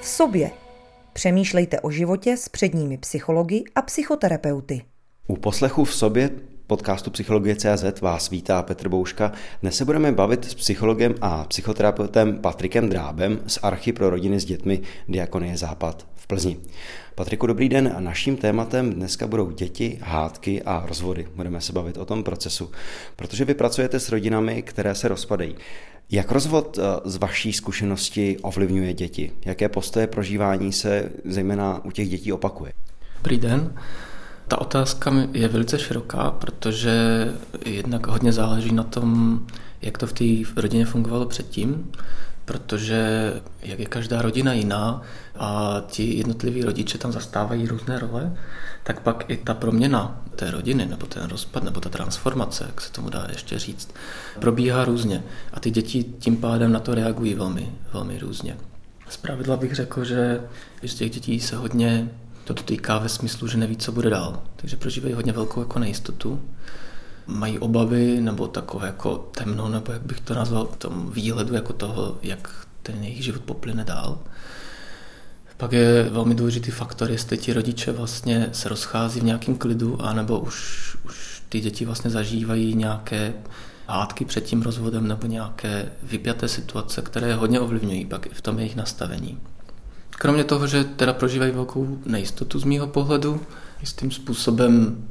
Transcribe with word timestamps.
v 0.00 0.06
sobě. 0.06 0.50
Přemýšlejte 1.12 1.80
o 1.80 1.90
životě 1.90 2.36
s 2.36 2.48
předními 2.48 2.98
psychologi 2.98 3.64
a 3.74 3.82
psychoterapeuty. 3.82 4.82
U 5.26 5.36
poslechu 5.36 5.84
v 5.84 5.94
sobě 5.94 6.30
podcastu 6.70 7.10
Psychologie 7.10 7.56
CZ 7.56 8.00
vás 8.00 8.30
vítá 8.30 8.62
Petr 8.62 8.88
Bouška. 8.88 9.32
Dnes 9.62 9.76
se 9.76 9.84
budeme 9.84 10.12
bavit 10.12 10.44
s 10.44 10.54
psychologem 10.54 11.14
a 11.20 11.44
psychoterapeutem 11.44 12.38
Patrikem 12.38 12.88
Drábem 12.88 13.40
z 13.46 13.58
Archy 13.62 13.92
pro 13.92 14.10
rodiny 14.10 14.40
s 14.40 14.44
dětmi 14.44 14.80
Diakonie 15.08 15.56
Západ 15.56 16.06
v 16.16 16.26
Plzni. 16.26 16.56
Patriku, 17.14 17.46
dobrý 17.46 17.68
den. 17.68 17.96
Naším 17.98 18.36
tématem 18.36 18.92
dneska 18.92 19.26
budou 19.26 19.50
děti, 19.50 19.98
hádky 20.02 20.62
a 20.62 20.82
rozvody. 20.86 21.28
Budeme 21.34 21.60
se 21.60 21.72
bavit 21.72 21.96
o 21.96 22.04
tom 22.04 22.24
procesu, 22.24 22.70
protože 23.16 23.44
vy 23.44 23.54
pracujete 23.54 24.00
s 24.00 24.08
rodinami, 24.08 24.62
které 24.62 24.94
se 24.94 25.08
rozpadají. 25.08 25.56
Jak 26.10 26.32
rozvod 26.32 26.78
eh, 26.78 26.82
z 27.04 27.16
vaší 27.16 27.52
zkušenosti 27.52 28.36
ovlivňuje 28.42 28.94
děti? 28.94 29.32
Jaké 29.44 29.68
postoje 29.68 30.06
prožívání 30.06 30.72
se 30.72 31.10
zejména 31.24 31.84
u 31.84 31.90
těch 31.90 32.08
dětí 32.08 32.32
opakuje? 32.32 32.72
Dobrý 33.22 33.38
den. 33.38 33.74
Ta 34.48 34.60
otázka 34.60 35.12
je 35.32 35.48
velice 35.48 35.78
široká, 35.78 36.30
protože 36.30 37.26
jednak 37.64 38.06
hodně 38.06 38.32
záleží 38.32 38.72
na 38.72 38.82
tom, 38.82 39.40
jak 39.82 39.98
to 39.98 40.06
v 40.06 40.12
té 40.12 40.60
rodině 40.60 40.86
fungovalo 40.86 41.26
předtím, 41.26 41.92
protože 42.44 43.32
jak 43.62 43.78
je 43.78 43.86
každá 43.86 44.22
rodina 44.22 44.52
jiná 44.52 45.02
a 45.38 45.82
ti 45.86 46.14
jednotliví 46.14 46.62
rodiče 46.62 46.98
tam 46.98 47.12
zastávají 47.12 47.66
různé 47.66 47.98
role, 47.98 48.36
tak 48.82 49.00
pak 49.00 49.24
i 49.30 49.36
ta 49.36 49.54
proměna 49.54 50.22
té 50.36 50.50
rodiny, 50.50 50.86
nebo 50.86 51.06
ten 51.06 51.28
rozpad, 51.28 51.62
nebo 51.62 51.80
ta 51.80 51.88
transformace, 51.88 52.64
jak 52.66 52.80
se 52.80 52.92
tomu 52.92 53.10
dá 53.10 53.26
ještě 53.30 53.58
říct, 53.58 53.94
probíhá 54.40 54.84
různě. 54.84 55.22
A 55.52 55.60
ty 55.60 55.70
děti 55.70 56.04
tím 56.18 56.36
pádem 56.36 56.72
na 56.72 56.80
to 56.80 56.94
reagují 56.94 57.34
velmi, 57.34 57.72
velmi 57.92 58.18
různě. 58.18 58.56
Z 59.08 59.16
pravidla 59.16 59.56
bych 59.56 59.74
řekl, 59.74 60.04
že 60.04 60.40
z 60.86 60.94
těch 60.94 61.10
dětí 61.10 61.40
se 61.40 61.56
hodně 61.56 62.08
to 62.54 62.62
týká 62.62 62.98
ve 62.98 63.08
smyslu, 63.08 63.48
že 63.48 63.58
neví, 63.58 63.76
co 63.76 63.92
bude 63.92 64.10
dál. 64.10 64.42
Takže 64.56 64.76
prožívají 64.76 65.14
hodně 65.14 65.32
velkou 65.32 65.60
jako 65.60 65.78
nejistotu. 65.78 66.40
Mají 67.26 67.58
obavy 67.58 68.20
nebo 68.20 68.48
takové 68.48 68.86
jako 68.86 69.18
temno, 69.18 69.68
nebo 69.68 69.92
jak 69.92 70.02
bych 70.02 70.20
to 70.20 70.34
nazval, 70.34 70.66
v 70.66 70.76
tom 70.76 71.10
výhledu 71.10 71.54
jako 71.54 71.72
toho, 71.72 72.18
jak 72.22 72.66
ten 72.82 73.04
jejich 73.04 73.24
život 73.24 73.42
poplyne 73.42 73.84
dál. 73.84 74.18
Pak 75.56 75.72
je 75.72 76.08
velmi 76.10 76.34
důležitý 76.34 76.70
faktor, 76.70 77.10
jestli 77.10 77.38
ti 77.38 77.52
rodiče 77.52 77.92
vlastně 77.92 78.48
se 78.52 78.68
rozchází 78.68 79.20
v 79.20 79.24
nějakém 79.24 79.56
klidu, 79.56 80.02
anebo 80.02 80.38
už, 80.38 80.96
už 81.04 81.42
ty 81.48 81.60
děti 81.60 81.84
vlastně 81.84 82.10
zažívají 82.10 82.74
nějaké 82.74 83.34
hádky 83.86 84.24
před 84.24 84.44
tím 84.44 84.62
rozvodem 84.62 85.08
nebo 85.08 85.26
nějaké 85.26 85.92
vypjaté 86.02 86.48
situace, 86.48 87.02
které 87.02 87.34
hodně 87.34 87.60
ovlivňují 87.60 88.06
pak 88.06 88.26
i 88.26 88.34
v 88.34 88.40
tom 88.40 88.58
jejich 88.58 88.76
nastavení. 88.76 89.38
Kromě 90.20 90.44
toho, 90.44 90.66
že 90.66 90.84
teda 90.84 91.12
prožívají 91.12 91.52
velkou 91.52 91.98
nejistotu 92.06 92.58
z 92.58 92.64
mýho 92.64 92.86
pohledu, 92.86 93.40
jistým 93.80 94.10
způsobem 94.10 95.04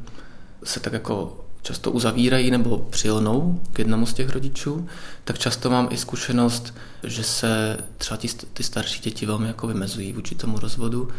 se 0.64 0.80
tak 0.80 0.94
jako 0.94 1.46
často 1.62 1.92
uzavírají 1.92 2.52
nebo 2.52 2.78
přilnou 2.78 3.62
k 3.74 3.80
jednomu 3.80 4.06
z 4.06 4.14
těch 4.14 4.30
rodičů, 4.30 4.88
tak 5.24 5.40
často 5.40 5.70
mám 5.70 5.88
i 5.92 5.98
zkušenost, 5.98 6.74
že 7.04 7.24
se 7.24 7.78
třeba 7.98 8.18
ty, 8.18 8.28
ty 8.54 8.64
starší 8.64 9.02
děti 9.02 9.26
velmi 9.26 9.48
jako 9.48 9.68
vymezují 9.68 10.14
vůči 10.14 10.36
tomu 10.36 10.60
rozvodu 10.60 11.10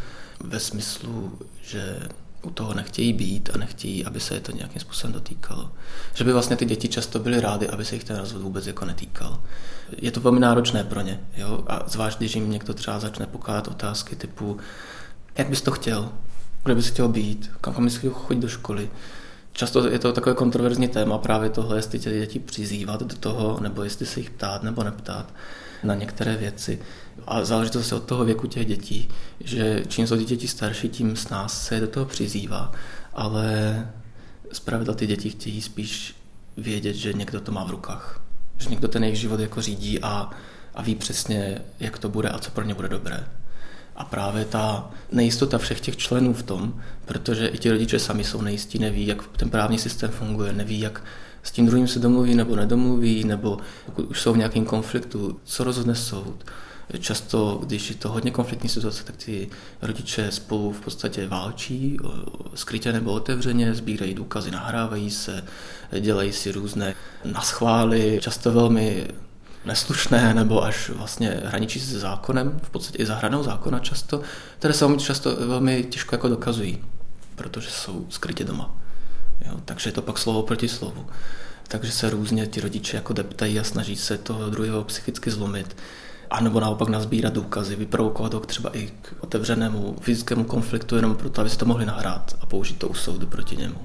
ve 0.45 0.61
smyslu, 0.61 1.39
že 1.63 2.01
u 2.43 2.51
toho 2.51 2.75
nechtějí 2.75 3.13
být 3.13 3.51
a 3.55 3.59
nechtějí, 3.59 4.05
aby 4.05 4.21
se 4.21 4.35
je 4.35 4.41
to 4.41 4.53
nějakým 4.53 4.81
způsobem 4.81 5.13
dotýkalo. 5.13 5.71
Že 6.15 6.25
by 6.25 6.33
vlastně 6.33 6.57
ty 6.57 6.65
děti 6.65 6.89
často 6.89 7.19
byly 7.19 7.41
rády, 7.41 7.69
aby 7.69 7.85
se 7.85 7.95
jich 7.95 8.05
ten 8.05 8.17
rozvod 8.17 8.43
vůbec 8.43 8.67
jako 8.67 8.85
netýkal. 8.85 9.43
Je 9.97 10.11
to 10.11 10.21
velmi 10.21 10.41
náročné 10.41 10.85
pro 10.85 11.01
ně. 11.01 11.21
Jo? 11.37 11.65
A 11.67 11.83
zvlášť, 11.87 12.19
když 12.19 12.35
jim 12.35 12.51
někdo 12.51 12.75
třeba 12.75 12.99
začne 12.99 13.27
pokládat 13.27 13.69
otázky 13.69 14.17
typu, 14.17 14.59
jak 15.39 15.49
bys 15.49 15.63
to 15.63 15.71
chtěl, 15.71 16.13
kde 16.65 16.75
bys 16.75 16.89
chtěl 16.89 17.09
být, 17.09 17.51
kam 17.61 17.85
bys 17.85 17.97
chtěl 17.97 18.11
chodit 18.11 18.41
do 18.41 18.49
školy. 18.49 18.91
Často 19.53 19.89
je 19.89 19.99
to 19.99 20.13
takové 20.13 20.35
kontroverzní 20.35 20.89
téma 20.89 21.19
právě 21.19 21.51
tohle, 21.51 21.79
jestli 21.79 21.99
tě 21.99 22.11
děti 22.11 22.39
přizývat 22.39 23.03
do 23.03 23.17
toho, 23.17 23.59
nebo 23.61 23.83
jestli 23.83 24.07
se 24.07 24.21
jich 24.21 24.31
ptát 24.31 24.63
nebo 24.63 24.85
neptát 24.85 25.35
na 25.85 25.95
některé 25.95 26.37
věci. 26.37 26.81
A 27.27 27.45
záleží 27.45 27.71
to 27.71 27.79
zase 27.79 27.95
od 27.95 28.05
toho 28.05 28.25
věku 28.25 28.47
těch 28.47 28.67
dětí, 28.67 29.09
že 29.41 29.83
čím 29.89 30.07
jsou 30.07 30.17
děti 30.17 30.49
starší, 30.49 30.89
tím 30.89 31.17
s 31.17 31.29
nás 31.29 31.67
se 31.67 31.81
do 31.81 31.87
toho 31.87 32.07
přizývá, 32.07 32.73
ale 33.13 33.89
zpravidla 34.53 34.95
ty 34.95 35.07
děti 35.07 35.31
chtějí 35.31 35.63
spíš 35.63 36.15
vědět, 36.57 36.97
že 36.97 37.13
někdo 37.13 37.41
to 37.41 37.53
má 37.53 37.65
v 37.65 37.71
rukách. 37.71 38.21
Že 38.59 38.71
někdo 38.71 38.89
ten 38.89 39.05
jejich 39.05 39.19
život 39.19 39.41
jako 39.41 39.63
řídí 39.63 40.01
a, 40.01 40.31
a 40.75 40.83
ví 40.83 40.95
přesně, 40.95 41.59
jak 41.81 41.99
to 41.99 42.09
bude 42.09 42.29
a 42.29 42.39
co 42.39 42.51
pro 42.51 42.65
ně 42.65 42.75
bude 42.75 42.89
dobré. 42.89 43.25
A 43.97 44.05
právě 44.05 44.45
ta 44.45 44.91
nejistota 45.13 45.59
všech 45.59 45.81
těch 45.81 45.97
členů 45.97 46.33
v 46.33 46.43
tom, 46.43 46.83
protože 47.05 47.47
i 47.47 47.59
ti 47.59 47.71
rodiče 47.71 47.99
sami 47.99 48.25
jsou 48.25 48.43
nejistí, 48.43 48.79
neví, 48.79 49.07
jak 49.07 49.27
ten 49.37 49.51
právní 49.51 49.79
systém 49.79 50.11
funguje, 50.11 50.53
neví, 50.53 50.81
jak 50.81 51.05
s 51.43 51.51
tím 51.51 51.67
druhým 51.67 51.89
se 51.89 51.99
domluví 51.99 52.35
nebo 52.35 52.57
nedomluví, 52.57 53.25
nebo 53.25 53.59
pokud 53.87 54.03
už 54.03 54.21
jsou 54.21 54.33
v 54.33 54.37
nějakém 54.37 54.65
konfliktu, 54.65 55.41
co 55.45 55.65
rozhodne 55.65 55.95
soud. 55.95 56.45
Často, 56.99 57.61
když 57.67 57.91
je 57.91 57.97
to 57.97 58.09
hodně 58.09 58.31
konfliktní 58.31 58.69
situace, 58.69 59.05
tak 59.05 59.17
ty 59.17 59.49
rodiče 59.83 60.31
spolu 60.31 60.73
v 60.73 60.81
podstatě 60.81 61.27
válčí, 61.27 61.97
skrytě 62.55 62.93
nebo 62.93 63.13
otevřeně, 63.13 63.75
sbírají 63.75 64.15
důkazy, 64.15 64.51
nahrávají 64.51 65.11
se, 65.11 65.45
dělají 66.01 66.33
si 66.33 66.53
různé 66.53 66.95
naschvály, 67.25 68.19
často 68.23 68.53
velmi 68.53 69.07
neslušné 69.65 70.35
nebo 70.35 70.65
až 70.65 70.89
vlastně 70.89 71.41
hraničí 71.45 71.81
se 71.81 71.99
zákonem, 71.99 72.61
v 72.63 72.71
podstatě 72.71 72.99
i 72.99 73.07
za 73.07 73.15
hranou 73.15 73.43
zákona 73.43 73.79
často, 73.79 74.21
které 74.59 74.75
se 74.75 74.87
často 74.99 75.37
velmi 75.47 75.85
těžko 75.85 76.15
jako 76.15 76.29
dokazují, 76.29 76.85
protože 77.37 77.71
jsou 77.71 78.07
skrytě 78.11 78.45
doma. 78.45 78.77
Jo, 79.47 79.61
takže 79.65 79.89
je 79.89 79.93
to 79.93 80.03
pak 80.03 80.19
slovo 80.19 80.43
proti 80.43 80.69
slovu. 80.69 81.07
Takže 81.69 81.93
se 81.93 82.11
různě 82.11 82.47
ti 82.47 82.61
rodiče 82.61 82.97
jako 82.97 83.13
deptají 83.13 83.61
a 83.61 83.65
snaží 83.65 83.97
se 83.97 84.19
toho 84.19 84.51
druhého 84.51 84.85
psychicky 84.85 85.31
zlomit. 85.31 85.77
A 86.31 86.41
nebo 86.41 86.61
naopak 86.61 86.89
nazbírat 86.89 87.33
důkazy, 87.33 87.77
vyprovokovat 87.77 88.35
ho 88.35 88.41
třeba 88.41 88.77
i 88.77 88.87
k 89.03 89.15
otevřenému 89.21 89.97
fyzickému 90.01 90.45
konfliktu, 90.45 90.97
jenom 90.97 91.15
proto, 91.15 91.41
aby 91.41 91.51
se 91.51 91.59
to 91.59 91.65
mohli 91.65 91.87
nahrát 91.87 92.37
a 92.41 92.47
použít 92.47 92.79
to 92.79 92.89
u 92.89 92.95
soudu 92.95 93.27
proti 93.27 93.57
němu. 93.57 93.79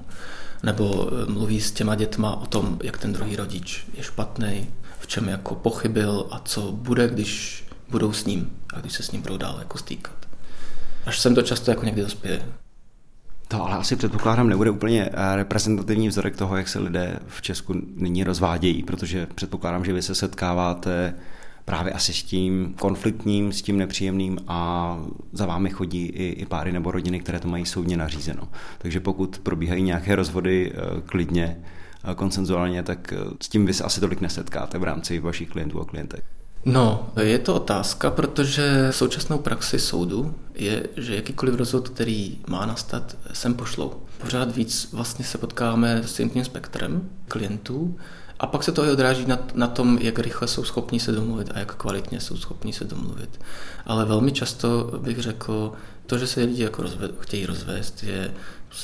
Nebo 0.62 1.08
eh, 1.08 1.32
mluví 1.32 1.60
s 1.60 1.72
těma 1.72 1.94
dětma 1.94 2.40
o 2.40 2.46
tom, 2.46 2.78
jak 2.82 2.98
ten 2.98 3.12
druhý 3.12 3.36
rodič 3.36 3.86
je 3.96 4.02
špatný, 4.02 4.66
v 5.00 5.06
čem 5.06 5.28
jako 5.28 5.54
pochybil 5.54 6.26
a 6.30 6.40
co 6.44 6.72
bude, 6.72 7.08
když 7.08 7.64
budou 7.88 8.12
s 8.12 8.24
ním 8.24 8.50
a 8.74 8.80
když 8.80 8.92
se 8.92 9.02
s 9.02 9.10
ním 9.12 9.22
budou 9.22 9.36
dál 9.36 9.56
jako 9.58 9.78
stýkat. 9.78 10.14
Až 11.06 11.20
sem 11.20 11.34
to 11.34 11.42
často 11.42 11.70
jako 11.70 11.84
někdy 11.84 12.02
dospěje. 12.02 12.42
To 13.48 13.64
ale 13.64 13.76
asi 13.76 13.96
předpokládám 13.96 14.48
nebude 14.48 14.70
úplně 14.70 15.10
eh, 15.12 15.36
reprezentativní 15.36 16.08
vzorek 16.08 16.36
toho, 16.36 16.56
jak 16.56 16.68
se 16.68 16.78
lidé 16.78 17.18
v 17.28 17.42
Česku 17.42 17.74
nyní 17.96 18.24
rozvádějí, 18.24 18.82
protože 18.82 19.26
předpokládám, 19.34 19.84
že 19.84 19.92
vy 19.92 20.02
se 20.02 20.14
setkáváte 20.14 21.14
právě 21.66 21.92
asi 21.92 22.12
s 22.12 22.22
tím 22.22 22.74
konfliktním, 22.78 23.52
s 23.52 23.62
tím 23.62 23.78
nepříjemným 23.78 24.38
a 24.48 24.98
za 25.32 25.46
vámi 25.46 25.70
chodí 25.70 26.06
i, 26.06 26.28
i 26.28 26.46
páry 26.46 26.72
nebo 26.72 26.90
rodiny, 26.90 27.20
které 27.20 27.40
to 27.40 27.48
mají 27.48 27.66
soudně 27.66 27.96
nařízeno. 27.96 28.48
Takže 28.78 29.00
pokud 29.00 29.38
probíhají 29.38 29.82
nějaké 29.82 30.16
rozvody 30.16 30.72
eh, 30.74 31.00
klidně, 31.06 31.58
eh, 32.10 32.14
konsenzuálně, 32.14 32.82
tak 32.82 33.14
s 33.42 33.48
tím 33.48 33.66
vy 33.66 33.74
se 33.74 33.84
asi 33.84 34.00
tolik 34.00 34.20
nesetkáte 34.20 34.78
v 34.78 34.84
rámci 34.84 35.18
vašich 35.18 35.48
klientů 35.48 35.80
a 35.80 35.84
klientek. 35.84 36.24
No, 36.64 37.10
je 37.20 37.38
to 37.38 37.54
otázka, 37.54 38.10
protože 38.10 38.88
současnou 38.90 39.38
praxi 39.38 39.78
soudu 39.78 40.34
je, 40.54 40.88
že 40.96 41.16
jakýkoliv 41.16 41.54
rozhod, 41.54 41.88
který 41.88 42.38
má 42.48 42.66
nastat, 42.66 43.16
sem 43.32 43.54
pošlou. 43.54 43.92
Pořád 44.18 44.56
víc 44.56 44.88
vlastně 44.92 45.24
se 45.24 45.38
potkáme 45.38 46.02
s 46.04 46.14
tím 46.14 46.44
spektrem 46.44 47.10
klientů 47.28 47.96
a 48.38 48.46
pak 48.46 48.62
se 48.62 48.72
to 48.72 48.84
i 48.84 48.90
odráží 48.90 49.26
na, 49.26 49.38
na 49.54 49.66
tom, 49.66 49.98
jak 49.98 50.18
rychle 50.18 50.48
jsou 50.48 50.64
schopni 50.64 51.00
se 51.00 51.12
domluvit 51.12 51.50
a 51.54 51.58
jak 51.58 51.74
kvalitně 51.74 52.20
jsou 52.20 52.36
schopni 52.36 52.72
se 52.72 52.84
domluvit. 52.84 53.40
Ale 53.86 54.04
velmi 54.04 54.32
často 54.32 54.92
bych 54.98 55.18
řekl, 55.18 55.72
to, 56.06 56.18
že 56.18 56.26
se 56.26 56.40
lidi 56.40 56.62
jako 56.62 56.82
rozved, 56.82 57.10
chtějí 57.20 57.46
rozvést, 57.46 58.02
je, 58.02 58.34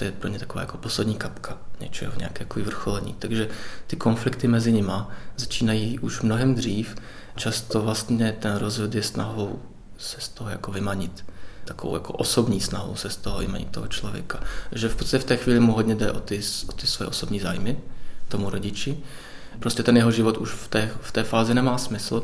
je 0.01 0.13
pro 0.13 0.29
ně 0.29 0.39
taková 0.39 0.61
jako 0.61 0.79
poslední 0.79 1.15
kapka 1.15 1.59
něčeho, 1.81 2.13
nějaké 2.19 2.43
jako 2.43 2.61
vrcholení. 2.61 3.15
Takže 3.19 3.49
ty 3.87 3.97
konflikty 3.97 4.49
mezi 4.49 4.73
nima 4.73 5.11
začínají 5.37 5.99
už 5.99 6.23
mnohem 6.23 6.55
dřív, 6.55 6.95
Často 7.37 7.83
vlastně 7.83 8.37
ten 8.39 8.57
rozvod 8.57 8.95
je 8.95 9.03
snahou 9.03 9.63
se 9.99 10.21
z 10.21 10.29
toho 10.29 10.51
jako 10.51 10.73
vymanit 10.73 11.25
takovou 11.65 11.95
jako 11.95 12.13
osobní 12.13 12.61
snahu 12.61 12.97
se 12.97 13.11
z 13.11 13.17
toho 13.17 13.39
vymanit 13.39 13.71
toho 13.71 13.89
člověka. 13.89 14.41
Že 14.73 14.89
v 14.89 14.97
podstatě 14.97 15.23
v 15.23 15.25
té 15.25 15.37
chvíli 15.37 15.61
mu 15.61 15.73
hodně 15.73 15.95
jde 15.95 16.13
o 16.13 16.21
ty, 16.21 16.41
o 16.69 16.73
ty 16.73 16.87
své 16.87 17.07
osobní 17.07 17.41
zájmy, 17.41 17.79
tomu 18.29 18.51
rodiči. 18.51 18.99
Prostě 19.59 19.83
ten 19.83 19.97
jeho 19.97 20.11
život 20.11 20.39
už 20.39 20.51
v 20.51 20.69
té, 20.69 20.91
v 21.01 21.13
té 21.13 21.23
fázi 21.23 21.55
nemá 21.55 21.79
smysl 21.79 22.23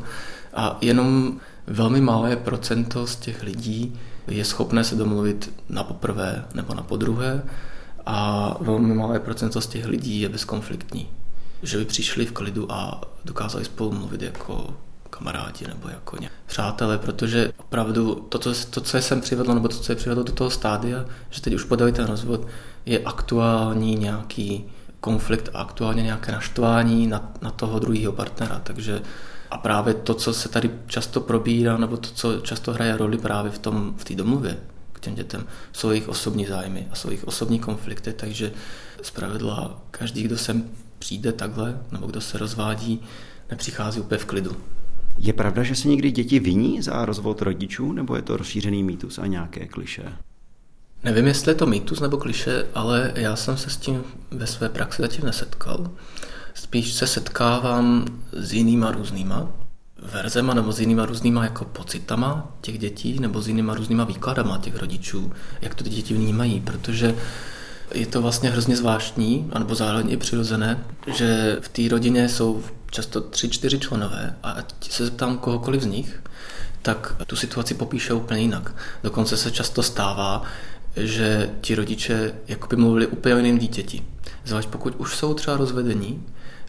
a 0.53 0.77
jenom 0.81 1.39
velmi 1.67 2.01
malé 2.01 2.35
procento 2.35 3.07
z 3.07 3.15
těch 3.15 3.43
lidí 3.43 3.99
je 4.27 4.45
schopné 4.45 4.83
se 4.83 4.95
domluvit 4.95 5.53
na 5.69 5.83
poprvé 5.83 6.45
nebo 6.53 6.73
na 6.73 6.83
podruhé 6.83 7.41
a 8.05 8.55
velmi 8.61 8.93
malé 8.93 9.19
procento 9.19 9.61
z 9.61 9.67
těch 9.67 9.85
lidí 9.85 10.21
je 10.21 10.29
bezkonfliktní. 10.29 11.09
Že 11.63 11.77
by 11.77 11.85
přišli 11.85 12.25
v 12.25 12.31
klidu 12.31 12.71
a 12.71 13.01
dokázali 13.25 13.65
spolu 13.65 13.91
mluvit 13.91 14.21
jako 14.21 14.73
kamarádi 15.09 15.67
nebo 15.67 15.89
jako 15.89 16.17
ně, 16.17 16.29
přátelé, 16.45 16.97
protože 16.97 17.51
opravdu 17.57 18.15
to, 18.15 18.39
to, 18.39 18.53
to, 18.69 18.81
co 18.81 18.97
je 18.97 19.01
sem 19.03 19.21
přivedlo, 19.21 19.53
nebo 19.53 19.67
to, 19.67 19.77
co 19.77 19.91
je 19.91 19.95
přivedlo 19.95 20.23
do 20.23 20.31
toho 20.31 20.49
stádia, 20.49 21.05
že 21.29 21.41
teď 21.41 21.53
už 21.53 21.63
podali 21.63 21.91
ten 21.91 22.05
rozvod, 22.05 22.47
je 22.85 22.99
aktuální 22.99 23.95
nějaký 23.95 24.65
konflikt 24.99 25.49
a 25.53 25.59
aktuálně 25.59 26.03
nějaké 26.03 26.31
naštvání 26.31 27.07
na, 27.07 27.33
na 27.41 27.51
toho 27.51 27.79
druhého 27.79 28.13
partnera. 28.13 28.61
Takže 28.63 29.01
a 29.51 29.57
právě 29.57 29.93
to, 29.93 30.13
co 30.13 30.33
se 30.33 30.49
tady 30.49 30.71
často 30.87 31.21
probírá, 31.21 31.77
nebo 31.77 31.97
to, 31.97 32.09
co 32.09 32.39
často 32.39 32.73
hraje 32.73 32.97
roli 32.97 33.17
právě 33.17 33.51
v 33.51 33.59
tom 33.59 33.93
v 33.97 34.03
té 34.03 34.15
domluvě 34.15 34.57
k 34.93 34.99
těm 34.99 35.15
dětem, 35.15 35.45
jsou 35.73 35.89
jejich 35.89 36.09
osobní 36.09 36.45
zájmy 36.45 36.87
a 36.91 36.95
jsou 36.95 37.07
jejich 37.07 37.23
osobní 37.23 37.59
konflikty, 37.59 38.13
takže 38.13 38.51
zpravidla 39.01 39.81
každý, 39.91 40.23
kdo 40.23 40.37
sem 40.37 40.63
přijde 40.99 41.31
takhle, 41.31 41.81
nebo 41.91 42.07
kdo 42.07 42.21
se 42.21 42.37
rozvádí, 42.37 43.01
nepřichází 43.51 43.99
úplně 43.99 44.19
v 44.19 44.25
klidu. 44.25 44.57
Je 45.17 45.33
pravda, 45.33 45.63
že 45.63 45.75
se 45.75 45.87
někdy 45.87 46.11
děti 46.11 46.39
viní 46.39 46.81
za 46.81 47.05
rozvod 47.05 47.41
rodičů, 47.41 47.91
nebo 47.91 48.15
je 48.15 48.21
to 48.21 48.37
rozšířený 48.37 48.83
mýtus 48.83 49.17
a 49.17 49.25
nějaké 49.25 49.67
kliše? 49.67 50.03
Nevím, 51.03 51.27
jestli 51.27 51.51
je 51.51 51.55
to 51.55 51.65
mýtus 51.65 51.99
nebo 51.99 52.17
kliše, 52.17 52.65
ale 52.75 53.11
já 53.15 53.35
jsem 53.35 53.57
se 53.57 53.69
s 53.69 53.77
tím 53.77 54.03
ve 54.31 54.47
své 54.47 54.69
praxi 54.69 55.01
zatím 55.01 55.25
nesetkal. 55.25 55.91
Spíš 56.53 56.93
se 56.93 57.07
setkávám 57.07 58.05
s 58.31 58.53
jinýma 58.53 58.91
různýma 58.91 59.47
verzema 60.01 60.53
nebo 60.53 60.71
s 60.71 60.79
jinýma 60.79 61.05
různýma 61.05 61.43
jako 61.43 61.65
pocitama 61.65 62.51
těch 62.61 62.79
dětí 62.79 63.19
nebo 63.19 63.41
s 63.41 63.47
jinýma 63.47 63.73
různýma 63.73 64.03
výkladama 64.03 64.57
těch 64.57 64.75
rodičů, 64.75 65.31
jak 65.61 65.75
to 65.75 65.83
ty 65.83 65.89
děti 65.89 66.13
vnímají, 66.13 66.61
protože 66.61 67.15
je 67.93 68.05
to 68.05 68.21
vlastně 68.21 68.49
hrozně 68.49 68.77
zvláštní, 68.77 69.49
anebo 69.53 69.75
zároveň 69.75 70.11
i 70.11 70.17
přirozené, 70.17 70.83
že 71.07 71.57
v 71.61 71.69
té 71.69 71.81
rodině 71.89 72.29
jsou 72.29 72.63
často 72.91 73.21
tři, 73.21 73.49
čtyři 73.49 73.79
členové 73.79 74.35
a 74.43 74.51
ať 74.51 74.91
se 74.91 75.05
zeptám 75.05 75.37
kohokoliv 75.37 75.81
z 75.81 75.85
nich, 75.85 76.23
tak 76.81 77.15
tu 77.27 77.35
situaci 77.35 77.73
popíše 77.73 78.13
úplně 78.13 78.41
jinak. 78.41 78.75
Dokonce 79.03 79.37
se 79.37 79.51
často 79.51 79.83
stává, 79.83 80.43
že 81.07 81.49
ti 81.61 81.75
rodiče 81.75 82.33
jakoby 82.47 82.75
mluvili 82.75 83.07
úplně 83.07 83.35
o 83.35 83.37
jiném 83.37 83.57
dítěti. 83.57 84.03
Zvlášť 84.45 84.69
pokud 84.69 84.95
už 84.97 85.15
jsou 85.15 85.33
třeba 85.33 85.57
rozvedení, 85.57 86.23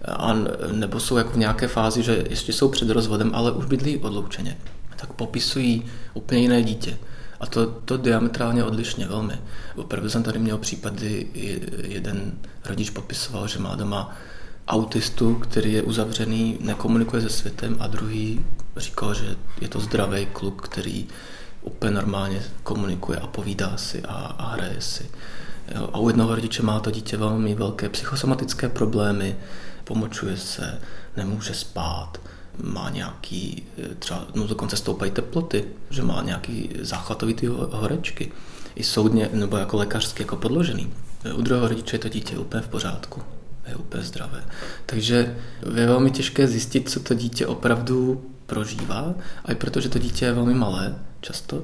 a 0.05 0.35
nebo 0.73 1.01
jsou 1.01 1.17
jako 1.17 1.31
v 1.31 1.37
nějaké 1.37 1.69
fázi, 1.69 2.03
že 2.03 2.25
ještě 2.31 2.53
jsou 2.53 2.69
před 2.69 2.91
rozvodem, 2.91 3.31
ale 3.35 3.53
už 3.53 3.65
bydlí 3.65 3.99
odloučeně, 3.99 4.59
tak 4.97 5.13
popisují 5.13 5.85
úplně 6.15 6.41
jiné 6.41 6.63
dítě. 6.63 6.99
A 7.41 7.47
to, 7.47 7.67
to 7.67 7.97
diametrálně 7.97 8.65
odlišně 8.65 9.07
velmi. 9.07 9.35
Opravdu 9.77 10.11
jsem 10.11 10.23
tady 10.23 10.39
měl 10.39 10.59
případy, 10.59 11.27
jeden 11.83 12.33
rodič 12.65 12.91
popisoval, 12.91 13.49
že 13.49 13.59
má 13.59 13.75
doma 13.75 14.17
autistu, 14.69 15.35
který 15.35 15.73
je 15.73 15.83
uzavřený, 15.83 16.59
nekomunikuje 16.61 17.23
se 17.23 17.31
světem 17.31 17.77
a 17.81 17.87
druhý 17.87 18.45
říkal, 18.77 19.15
že 19.15 19.37
je 19.61 19.69
to 19.69 19.81
zdravý 19.81 20.27
kluk, 20.27 20.63
který 20.69 21.07
úplně 21.63 21.93
normálně 21.93 22.43
komunikuje 22.63 23.19
a 23.19 23.27
povídá 23.27 23.77
si 23.77 24.03
a, 24.03 24.15
a 24.15 24.49
hraje 24.49 24.81
si. 24.81 25.11
A 25.93 25.99
u 25.99 26.09
jednoho 26.09 26.35
rodiče 26.35 26.63
má 26.63 26.81
to 26.81 26.91
dítě 26.91 27.17
velmi 27.17 27.55
velké 27.55 27.89
psychosomatické 27.89 28.69
problémy, 28.69 29.37
pomočuje 29.85 30.37
se, 30.37 30.81
nemůže 31.17 31.55
spát, 31.55 32.21
má 32.63 32.91
nějaký, 32.91 33.63
třeba 33.99 34.27
no 34.35 34.47
dokonce 34.47 34.77
stoupají 34.77 35.11
teploty, 35.11 35.65
že 35.91 36.03
má 36.03 36.23
nějaký 36.23 36.71
záchvatovitý 36.81 37.47
horečky. 37.71 38.33
I 38.75 38.85
soudně, 38.85 39.31
nebo 39.33 39.57
jako 39.57 39.77
lékařsky 39.77 40.23
jako 40.23 40.37
podložený. 40.37 40.93
U 41.35 41.43
druhého 41.43 41.69
rodiče 41.69 41.95
je 41.95 42.01
to 42.01 42.09
dítě 42.09 42.39
úplně 42.39 42.63
v 42.63 42.69
pořádku 42.69 43.23
je 43.71 43.77
úplně 43.77 44.03
zdravé. 44.03 44.45
Takže 44.87 45.37
je 45.77 45.87
velmi 45.87 46.11
těžké 46.11 46.47
zjistit, 46.49 46.91
co 46.91 47.01
to 47.01 47.15
dítě 47.15 47.47
opravdu 47.47 48.25
prožívá, 48.47 49.15
a 49.45 49.53
i 49.53 49.55
protože 49.55 49.89
to 49.89 49.99
dítě 49.99 50.25
je 50.25 50.33
velmi 50.33 50.55
malé 50.55 50.95
často, 51.21 51.63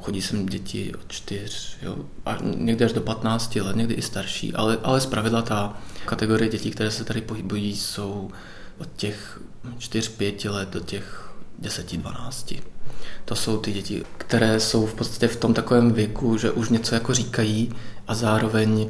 chodí 0.00 0.22
sem 0.22 0.46
děti 0.46 0.92
od 0.94 1.12
čtyř, 1.12 1.76
jo, 1.82 1.96
a 2.26 2.38
někdy 2.54 2.84
až 2.84 2.92
do 2.92 3.00
15 3.00 3.56
let, 3.56 3.76
někdy 3.76 3.94
i 3.94 4.02
starší, 4.02 4.54
ale, 4.54 4.78
ale 4.82 5.00
zpravidla 5.00 5.42
ta 5.42 5.78
kategorie 6.04 6.50
dětí, 6.50 6.70
které 6.70 6.90
se 6.90 7.04
tady 7.04 7.20
pohybují, 7.20 7.76
jsou 7.76 8.30
od 8.78 8.88
těch 8.96 9.40
4-5 9.78 10.50
let 10.50 10.68
do 10.68 10.80
těch 10.80 11.34
10-12. 11.62 12.62
To 13.24 13.36
jsou 13.36 13.58
ty 13.58 13.72
děti, 13.72 14.04
které 14.18 14.60
jsou 14.60 14.86
v 14.86 14.94
podstatě 14.94 15.28
v 15.28 15.36
tom 15.36 15.54
takovém 15.54 15.92
věku, 15.92 16.36
že 16.36 16.50
už 16.50 16.68
něco 16.68 16.94
jako 16.94 17.14
říkají 17.14 17.72
a 18.08 18.14
zároveň 18.14 18.88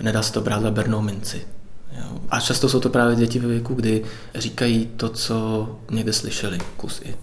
nedá 0.00 0.22
se 0.22 0.32
to 0.32 0.40
brát 0.40 0.62
za 0.62 0.70
bernou 0.70 1.00
minci. 1.00 1.46
Jo. 1.92 2.20
A 2.30 2.40
často 2.40 2.68
jsou 2.68 2.80
to 2.80 2.88
právě 2.88 3.16
děti 3.16 3.38
ve 3.38 3.48
věku, 3.48 3.74
kdy 3.74 4.04
říkají 4.34 4.86
to, 4.86 5.08
co 5.08 5.78
někde 5.90 6.12
slyšeli, 6.12 6.58
kus 6.76 7.02
i. 7.04 7.14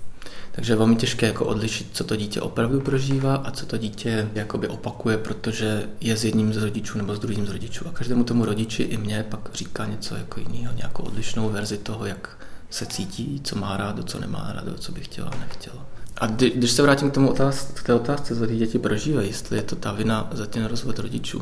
Takže 0.57 0.73
je 0.73 0.77
velmi 0.77 0.95
těžké 0.95 1.25
jako 1.25 1.45
odlišit, 1.45 1.87
co 1.93 2.03
to 2.03 2.15
dítě 2.15 2.41
opravdu 2.41 2.81
prožívá 2.81 3.35
a 3.35 3.51
co 3.51 3.65
to 3.65 3.77
dítě 3.77 4.29
jakoby 4.33 4.67
opakuje, 4.67 5.17
protože 5.17 5.89
je 6.01 6.17
s 6.17 6.25
jedním 6.25 6.53
z 6.53 6.57
rodičů 6.57 6.97
nebo 6.97 7.15
s 7.15 7.19
druhým 7.19 7.45
z 7.45 7.49
rodičů. 7.49 7.87
A 7.87 7.91
každému 7.91 8.23
tomu 8.23 8.45
rodiči 8.45 8.83
i 8.83 8.97
mě 8.97 9.25
pak 9.29 9.49
říká 9.53 9.85
něco 9.85 10.15
jako 10.15 10.39
jiného, 10.39 10.73
nějakou 10.75 11.03
odlišnou 11.03 11.49
verzi 11.49 11.77
toho, 11.77 12.05
jak 12.05 12.37
se 12.69 12.85
cítí, 12.85 13.41
co 13.43 13.55
má 13.55 13.77
rádo, 13.77 14.03
co 14.03 14.19
nemá 14.19 14.51
rádo, 14.55 14.73
co 14.73 14.91
by 14.91 15.01
chtěla 15.01 15.29
a 15.29 15.39
nechtěla. 15.39 15.85
A 16.17 16.27
když 16.27 16.71
se 16.71 16.81
vrátím 16.81 17.11
k, 17.11 17.13
tomu 17.13 17.29
otázce, 17.29 17.73
k 17.73 17.83
té 17.83 17.93
otázce, 17.93 18.35
co 18.35 18.47
ty 18.47 18.55
děti 18.55 18.79
prožívají, 18.79 19.27
jestli 19.27 19.57
je 19.57 19.63
to 19.63 19.75
ta 19.75 19.91
vina 19.91 20.29
za 20.31 20.45
ten 20.45 20.65
rozvod 20.65 20.99
rodičů, 20.99 21.41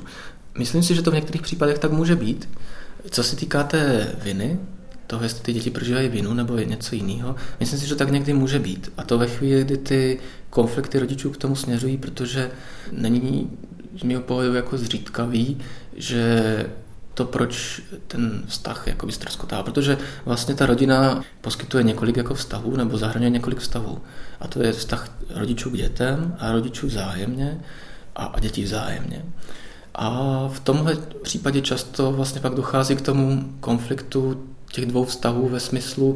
myslím 0.58 0.84
si, 0.84 0.96
že 0.96 1.02
to 1.02 1.12
v 1.12 1.16
některých 1.16 1.42
případech 1.42 1.80
tak 1.80 1.92
může 1.92 2.16
být, 2.16 2.50
co 3.10 3.24
se 3.24 3.36
týká 3.36 3.64
té 3.64 4.12
viny, 4.24 4.60
toho, 5.08 5.24
jestli 5.24 5.44
ty 5.44 5.54
děti 5.54 5.70
prožívají 5.70 6.10
vinu 6.10 6.34
nebo 6.34 6.58
je 6.58 6.66
něco 6.66 6.96
jiného, 6.96 7.36
myslím 7.60 7.80
si, 7.80 7.88
že 7.88 7.96
tak 7.96 8.12
někdy 8.12 8.34
může 8.34 8.60
být. 8.60 8.92
A 8.98 9.04
to 9.04 9.18
ve 9.18 9.28
chvíli, 9.28 9.64
kdy 9.64 9.78
ty 9.78 10.20
konflikty 10.50 11.00
rodičů 11.00 11.32
k 11.32 11.38
tomu 11.38 11.56
směřují, 11.56 11.98
protože 11.98 12.52
není 12.92 13.52
z 14.00 14.04
mého 14.04 14.22
pohledu 14.22 14.54
jako 14.54 14.78
zřídkavý, 14.78 15.58
že 15.96 16.66
to, 17.14 17.26
proč 17.26 17.82
ten 18.08 18.44
vztah 18.48 18.88
jako 18.88 19.12
ztroskotá, 19.12 19.64
protože 19.64 19.98
vlastně 20.26 20.56
ta 20.56 20.66
rodina 20.66 21.24
poskytuje 21.42 21.84
několik 21.84 22.18
jako 22.18 22.34
vztahů 22.34 22.76
nebo 22.76 22.98
zahrnuje 22.98 23.30
několik 23.30 23.60
vztahů. 23.60 24.02
A 24.40 24.48
to 24.48 24.64
je 24.64 24.74
vztah 24.74 25.12
rodičů 25.36 25.70
k 25.70 25.78
dětem 25.78 26.36
a 26.40 26.52
rodičů 26.52 26.88
vzájemně 26.88 27.62
a, 28.16 28.26
a 28.26 28.40
dětí 28.40 28.64
vzájemně. 28.64 29.26
A 29.96 30.10
v 30.54 30.60
tomhle 30.60 30.98
případě 31.24 31.62
často 31.62 32.12
vlastně 32.12 32.42
pak 32.42 32.54
dochází 32.54 32.96
k 32.96 33.02
tomu 33.02 33.54
konfliktu 33.60 34.48
těch 34.76 34.86
dvou 34.86 35.06
vztahů 35.06 35.50
ve 35.50 35.60
smyslu 35.60 36.16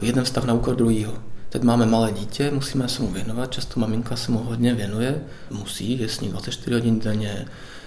jeden 0.00 0.24
vztah 0.24 0.44
na 0.44 0.54
úkor 0.54 0.76
druhého. 0.76 1.14
Teď 1.48 1.62
máme 1.62 1.86
malé 1.86 2.12
dítě, 2.12 2.50
musíme 2.50 2.88
se 2.88 3.02
mu 3.02 3.08
věnovat, 3.08 3.52
často 3.52 3.80
maminka 3.80 4.16
se 4.16 4.32
mu 4.32 4.38
hodně 4.38 4.74
věnuje, 4.74 5.20
musí, 5.50 6.00
je 6.00 6.08
s 6.08 6.20
ním 6.20 6.30
24 6.30 6.74
hodin 6.74 7.00
denně 7.00 7.46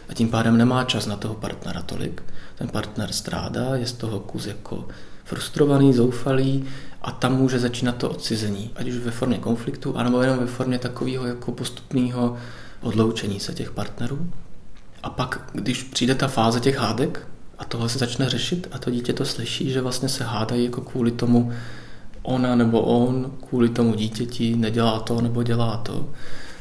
a 0.09 0.13
tím 0.13 0.29
pádem 0.29 0.57
nemá 0.57 0.83
čas 0.83 1.05
na 1.05 1.15
toho 1.15 1.35
partnera 1.35 1.81
tolik. 1.81 2.23
Ten 2.55 2.67
partner 2.67 3.11
strádá, 3.11 3.75
je 3.75 3.85
z 3.85 3.93
toho 3.93 4.19
kus 4.19 4.45
jako 4.45 4.87
frustrovaný, 5.23 5.93
zoufalý 5.93 6.65
a 7.01 7.11
tam 7.11 7.35
může 7.35 7.59
začínat 7.59 7.95
to 7.95 8.09
odcizení, 8.09 8.71
ať 8.75 8.87
už 8.87 8.97
ve 8.97 9.11
formě 9.11 9.37
konfliktu, 9.37 9.97
anebo 9.97 10.21
jenom 10.21 10.39
ve 10.39 10.47
formě 10.47 10.79
takového 10.79 11.25
jako 11.25 11.51
postupného 11.51 12.37
odloučení 12.81 13.39
se 13.39 13.53
těch 13.53 13.71
partnerů. 13.71 14.29
A 15.03 15.09
pak, 15.09 15.49
když 15.53 15.83
přijde 15.83 16.15
ta 16.15 16.27
fáze 16.27 16.59
těch 16.59 16.77
hádek 16.77 17.27
a 17.57 17.65
tohle 17.65 17.89
se 17.89 17.99
začne 17.99 18.29
řešit 18.29 18.67
a 18.71 18.77
to 18.77 18.91
dítě 18.91 19.13
to 19.13 19.25
slyší, 19.25 19.69
že 19.69 19.81
vlastně 19.81 20.09
se 20.09 20.23
hádají 20.23 20.65
jako 20.65 20.81
kvůli 20.81 21.11
tomu 21.11 21.53
ona 22.21 22.55
nebo 22.55 22.81
on, 22.81 23.31
kvůli 23.49 23.69
tomu 23.69 23.95
dítěti 23.95 24.55
nedělá 24.55 24.99
to 24.99 25.21
nebo 25.21 25.43
dělá 25.43 25.77
to, 25.77 26.09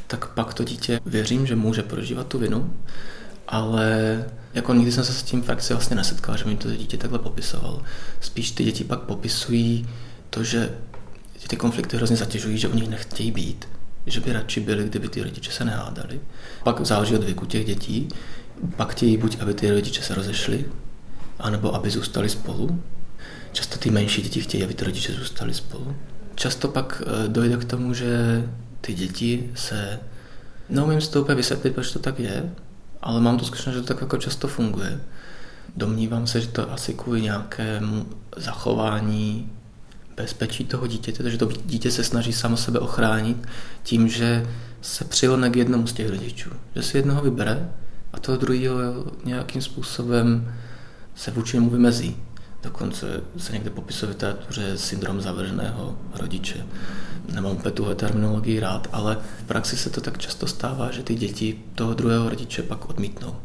tak 0.07 0.29
pak 0.29 0.55
to 0.55 0.65
dítě 0.65 1.01
věřím, 1.07 1.47
že 1.47 1.57
může 1.57 1.83
prožívat 1.83 2.27
tu 2.27 2.39
vinu, 2.39 2.73
ale 3.49 4.25
jako 4.55 4.75
nikdy 4.75 4.93
jsem 4.93 5.05
se 5.05 5.13
s 5.13 5.23
tím 5.23 5.43
fakt 5.43 5.71
vlastně 5.71 5.97
nesetkal, 5.97 6.37
že 6.37 6.45
mi 6.45 6.57
to 6.57 6.71
dítě 6.71 6.97
takhle 6.97 7.19
popisoval. 7.19 7.83
Spíš 8.21 8.51
ty 8.51 8.65
děti 8.65 8.85
pak 8.85 9.01
popisují 9.01 9.89
to, 10.31 10.45
že 10.45 10.75
ty 11.49 11.57
konflikty 11.57 11.97
hrozně 11.97 12.17
zatěžují, 12.17 12.59
že 12.59 12.69
u 12.69 12.75
nich 12.75 12.89
nechtějí 12.89 13.31
být 13.31 13.67
že 14.07 14.21
by 14.21 14.33
radši 14.33 14.61
byli, 14.61 14.85
kdyby 14.85 15.09
ty 15.09 15.23
rodiče 15.23 15.51
se 15.51 15.65
nehádali. 15.65 16.21
Pak 16.65 16.87
záleží 16.87 17.15
od 17.15 17.25
věku 17.25 17.47
těch 17.47 17.67
dětí, 17.67 18.09
pak 18.77 18.93
chtějí 18.93 19.17
buď, 19.17 19.37
aby 19.41 19.55
ty 19.55 19.71
rodiče 19.71 20.03
se 20.03 20.15
rozešli, 20.15 20.65
anebo 21.39 21.75
aby 21.75 21.91
zůstali 21.91 22.29
spolu. 22.29 22.83
Často 23.53 23.79
ty 23.79 23.91
menší 23.91 24.23
děti 24.23 24.41
chtějí, 24.41 24.65
aby 24.65 24.75
ty 24.75 24.85
rodiče 24.85 25.12
zůstali 25.12 25.55
spolu. 25.55 25.97
Často 26.35 26.69
pak 26.69 27.03
eh, 27.07 27.29
dojde 27.29 27.57
k 27.57 27.65
tomu, 27.65 27.95
že 27.95 28.43
ty 28.81 28.95
děti 28.95 29.51
se, 29.55 30.01
neumím 30.69 31.01
si 31.01 31.11
to 31.11 31.25
vysvětlit, 31.25 31.75
proč 31.75 31.93
to 31.93 31.99
tak 31.99 32.19
je, 32.19 32.55
ale 33.03 33.21
mám 33.21 33.39
tu 33.39 33.45
zkušenost, 33.45 33.77
že 33.77 33.81
to 33.81 33.87
tak 33.87 34.01
jako 34.01 34.17
často 34.17 34.49
funguje. 34.49 35.01
Domnívám 35.77 36.27
se, 36.27 36.41
že 36.41 36.49
to 36.49 36.73
asi 36.73 36.95
kvůli 36.95 37.23
nějakému 37.23 38.07
zachování 38.37 39.53
bezpečí 40.17 40.65
toho 40.65 40.87
dítěte, 40.87 41.23
takže 41.23 41.39
to 41.39 41.49
dítě 41.65 41.91
se 41.91 42.05
snaží 42.05 42.33
samo 42.33 42.57
sebe 42.57 42.79
ochránit 42.79 43.49
tím, 43.83 44.09
že 44.09 44.47
se 44.83 45.05
přilne 45.05 45.51
k 45.51 45.57
jednomu 45.57 45.87
z 45.87 45.93
těch 45.93 46.11
rodičů. 46.11 46.51
Že 46.77 46.83
si 46.83 46.97
jednoho 46.97 47.23
vybere 47.23 47.69
a 48.12 48.21
toho 48.21 48.39
druhého 48.39 49.05
nějakým 49.25 49.62
způsobem 49.62 50.55
se 51.14 51.31
vůči 51.31 51.57
němu 51.57 51.71
vymezí. 51.71 52.16
Dokonce 52.62 53.21
se 53.37 53.52
někde 53.52 53.71
popisuje 53.71 54.07
v 54.07 54.11
literatuře 54.14 54.78
syndrom 54.78 55.21
zavrženého 55.21 55.99
rodiče. 56.14 56.66
Nemám 57.35 57.52
úplně 57.52 57.73
tu 57.73 57.95
terminologii 57.95 58.61
rád, 58.61 58.88
ale 58.92 59.19
v 59.40 59.45
praxi 59.45 59.76
se 59.76 59.90
to 59.90 60.00
tak 60.00 60.19
často 60.19 60.47
stává, 60.47 60.90
že 60.90 61.02
ty 61.02 61.14
děti 61.14 61.59
toho 61.75 61.95
druhého 61.95 62.28
rodiče 62.28 62.62
pak 62.62 62.90
odmítnou. 62.90 63.37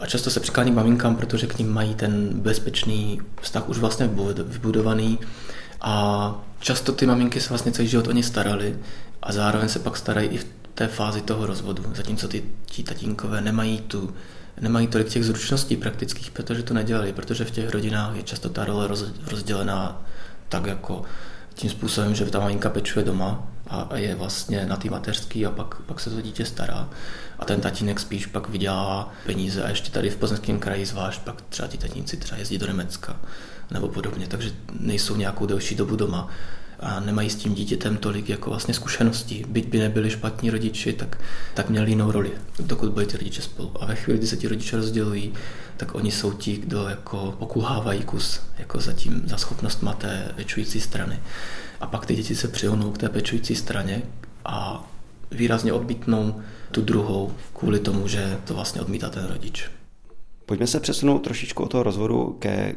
A 0.00 0.06
často 0.06 0.30
se 0.30 0.40
přiklání 0.40 0.70
k 0.70 0.74
maminkám, 0.74 1.16
protože 1.16 1.46
k 1.46 1.58
ním 1.58 1.72
mají 1.72 1.94
ten 1.94 2.40
bezpečný 2.40 3.20
vztah 3.40 3.68
už 3.68 3.78
vlastně 3.78 4.10
vybudovaný 4.44 5.18
a 5.80 6.34
často 6.60 6.92
ty 6.92 7.06
maminky 7.06 7.40
se 7.40 7.48
vlastně 7.48 7.72
celý 7.72 7.88
život 7.88 8.08
o 8.08 8.12
ně 8.12 8.22
starali 8.22 8.78
a 9.22 9.32
zároveň 9.32 9.68
se 9.68 9.78
pak 9.78 9.96
starají 9.96 10.28
i 10.28 10.38
v 10.38 10.46
té 10.74 10.88
fázi 10.88 11.20
toho 11.20 11.46
rozvodu, 11.46 11.82
zatímco 11.94 12.28
ty 12.28 12.44
tatínkové 12.84 13.40
nemají 13.40 13.80
tu 13.80 14.14
nemají 14.60 14.86
tolik 14.86 15.08
těch 15.08 15.24
zručností 15.24 15.76
praktických, 15.76 16.30
protože 16.30 16.62
to 16.62 16.74
nedělali, 16.74 17.12
protože 17.12 17.44
v 17.44 17.50
těch 17.50 17.70
rodinách 17.70 18.16
je 18.16 18.22
často 18.22 18.48
ta 18.48 18.64
role 18.64 18.88
rozdělená 19.30 20.02
tak 20.48 20.66
jako 20.66 21.02
tím 21.54 21.70
způsobem, 21.70 22.14
že 22.14 22.24
ta 22.24 22.40
maminka 22.40 22.70
pečuje 22.70 23.04
doma 23.04 23.48
a 23.68 23.96
je 23.96 24.14
vlastně 24.14 24.66
na 24.66 24.76
té 24.76 24.90
mateřský 24.90 25.46
a 25.46 25.50
pak, 25.50 25.74
pak 25.80 26.00
se 26.00 26.10
to 26.10 26.20
dítě 26.20 26.44
stará. 26.44 26.88
A 27.38 27.44
ten 27.44 27.60
tatínek 27.60 28.00
spíš 28.00 28.26
pak 28.26 28.48
vydělává 28.48 29.12
peníze 29.26 29.62
a 29.62 29.68
ještě 29.68 29.90
tady 29.90 30.10
v 30.10 30.16
Plzeňském 30.16 30.58
kraji 30.58 30.86
zvlášť 30.86 31.20
pak 31.20 31.42
třeba 31.42 31.68
ti 31.68 31.78
tatínci 31.78 32.16
třeba 32.16 32.38
jezdí 32.38 32.58
do 32.58 32.66
Německa 32.66 33.16
nebo 33.70 33.88
podobně, 33.88 34.26
takže 34.26 34.50
nejsou 34.80 35.16
nějakou 35.16 35.46
delší 35.46 35.74
dobu 35.74 35.96
doma 35.96 36.28
a 36.84 37.00
nemají 37.00 37.30
s 37.30 37.36
tím 37.36 37.54
dítětem 37.54 37.96
tolik 37.96 38.28
jako 38.28 38.50
vlastně 38.50 38.74
zkušeností. 38.74 39.44
Byť 39.48 39.68
by 39.68 39.78
nebyli 39.78 40.10
špatní 40.10 40.50
rodiči, 40.50 40.92
tak, 40.92 41.20
tak 41.54 41.70
měli 41.70 41.90
jinou 41.90 42.10
roli, 42.10 42.30
dokud 42.60 42.92
byli 42.92 43.06
ty 43.06 43.16
rodiče 43.16 43.42
spolu. 43.42 43.72
A 43.80 43.86
ve 43.86 43.94
chvíli, 43.94 44.18
kdy 44.18 44.26
se 44.26 44.36
ti 44.36 44.48
rodiče 44.48 44.76
rozdělují, 44.76 45.32
tak 45.76 45.94
oni 45.94 46.10
jsou 46.10 46.32
ti, 46.32 46.56
kdo 46.56 46.88
jako 46.88 47.34
pokulhávají 47.38 48.02
kus 48.02 48.40
jako 48.58 48.80
za, 48.80 48.92
tím, 48.92 49.22
za 49.26 49.36
schopnost 49.36 49.84
té 49.98 50.32
pečující 50.36 50.80
strany. 50.80 51.20
A 51.80 51.86
pak 51.86 52.06
ty 52.06 52.16
děti 52.16 52.34
se 52.34 52.48
přihonou 52.48 52.90
k 52.90 52.98
té 52.98 53.08
pečující 53.08 53.56
straně 53.56 54.02
a 54.44 54.84
výrazně 55.30 55.72
odmítnou 55.72 56.40
tu 56.70 56.82
druhou 56.82 57.32
kvůli 57.52 57.78
tomu, 57.78 58.08
že 58.08 58.38
to 58.44 58.54
vlastně 58.54 58.80
odmítá 58.80 59.10
ten 59.10 59.26
rodič. 59.26 59.70
Pojďme 60.46 60.66
se 60.66 60.80
přesunout 60.80 61.18
trošičku 61.18 61.62
od 61.62 61.70
toho 61.70 61.82
rozvodu 61.82 62.36
ke, 62.38 62.74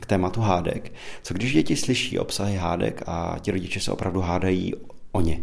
k 0.00 0.06
tématu 0.06 0.40
hádek. 0.40 0.92
Co 1.22 1.34
když 1.34 1.52
děti 1.52 1.76
slyší 1.76 2.18
obsahy 2.18 2.56
hádek 2.56 3.02
a 3.06 3.36
ti 3.40 3.50
rodiče 3.50 3.80
se 3.80 3.92
opravdu 3.92 4.20
hádají 4.20 4.74
o 5.12 5.20
ně? 5.20 5.40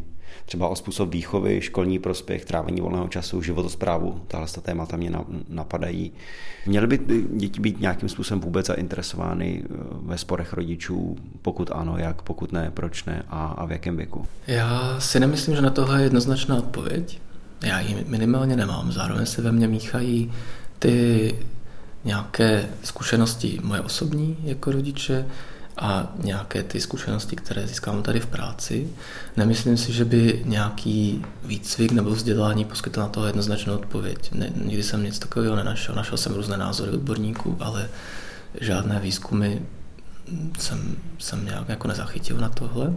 Třeba 0.48 0.68
o 0.68 0.75
způsob 0.75 1.10
výchovy, 1.10 1.62
školní 1.62 2.00
prospěch, 2.00 2.46
trávení 2.46 2.82
volného 2.82 3.08
času, 3.08 3.42
životosprávu. 3.42 4.22
Tahle 4.27 4.48
témata 4.62 4.98
mě 4.98 5.12
napadají. 5.50 6.12
Měly 6.66 6.88
by 6.88 7.00
děti 7.34 7.60
být 7.60 7.82
nějakým 7.82 8.10
způsobem 8.10 8.42
vůbec 8.42 8.66
zainteresovány 8.66 9.63
eh, 9.63 9.74
ve 10.01 10.18
sporech 10.18 10.54
rodičů? 10.54 11.18
Pokud 11.42 11.72
ano, 11.74 11.98
jak, 11.98 12.22
pokud 12.22 12.51
ne, 12.51 12.72
proč 12.74 13.06
ne 13.06 13.24
a, 13.30 13.46
a 13.46 13.66
v 13.66 13.72
jakém 13.72 13.98
věku? 13.98 14.25
Já 14.48 15.00
si 15.00 15.20
nemyslím, 15.20 15.56
že 15.56 15.62
na 15.62 15.70
tohle 15.70 16.00
je 16.00 16.04
jednoznačná 16.04 16.56
odpověď. 16.56 17.20
Já 17.63 17.80
ji 17.80 18.06
minimálně 18.08 18.56
nemám. 18.56 18.92
Zároveň 18.92 19.25
se 19.25 19.42
ve 19.42 19.51
mně 19.51 19.68
míchají 19.68 20.32
ty 20.80 21.36
nějaké 22.08 22.70
zkušenosti 22.84 23.60
moje 23.64 23.82
osobní 23.82 24.38
jako 24.44 24.72
rodiče 24.72 25.26
a 25.78 26.14
nějaké 26.24 26.64
ty 26.64 26.82
zkušenosti, 26.82 27.36
které 27.36 27.68
získám 27.68 28.04
tady 28.04 28.20
v 28.20 28.26
práci. 28.26 28.90
Nemyslím 29.38 29.78
si, 29.78 29.94
že 29.94 30.06
by 30.06 30.42
nějaký 30.46 31.26
výcvik 31.44 31.92
nebo 31.92 32.10
vzdělání 32.10 32.66
poskytl 32.66 33.00
na 33.00 33.08
to 33.08 33.26
jednoznačnou 33.26 33.76
odpověď. 33.76 34.32
Ne, 34.32 34.52
nikdy 34.64 34.84
jsem 34.84 35.04
nic 35.04 35.20
takového 35.20 35.56
nenašel. 35.56 35.96
Našel 35.96 36.18
jsem 36.18 36.34
různé 36.34 36.58
názory 36.58 36.92
odborníků, 36.92 37.58
ale 37.60 37.90
žádné 38.62 39.00
výzkumy 39.00 39.60
jsem, 40.60 40.96
jsem 41.20 41.46
nějak 41.46 41.70
jako 41.70 41.88
nezachytil 41.88 42.38
na 42.38 42.50
tohle, 42.50 42.94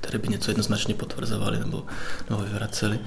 které 0.00 0.18
by 0.18 0.28
něco 0.28 0.50
jednoznačně 0.50 0.94
potvrzovali 0.94 1.58
nebo, 1.58 1.86
nebo 2.30 2.42
vyvraceli. 2.42 2.98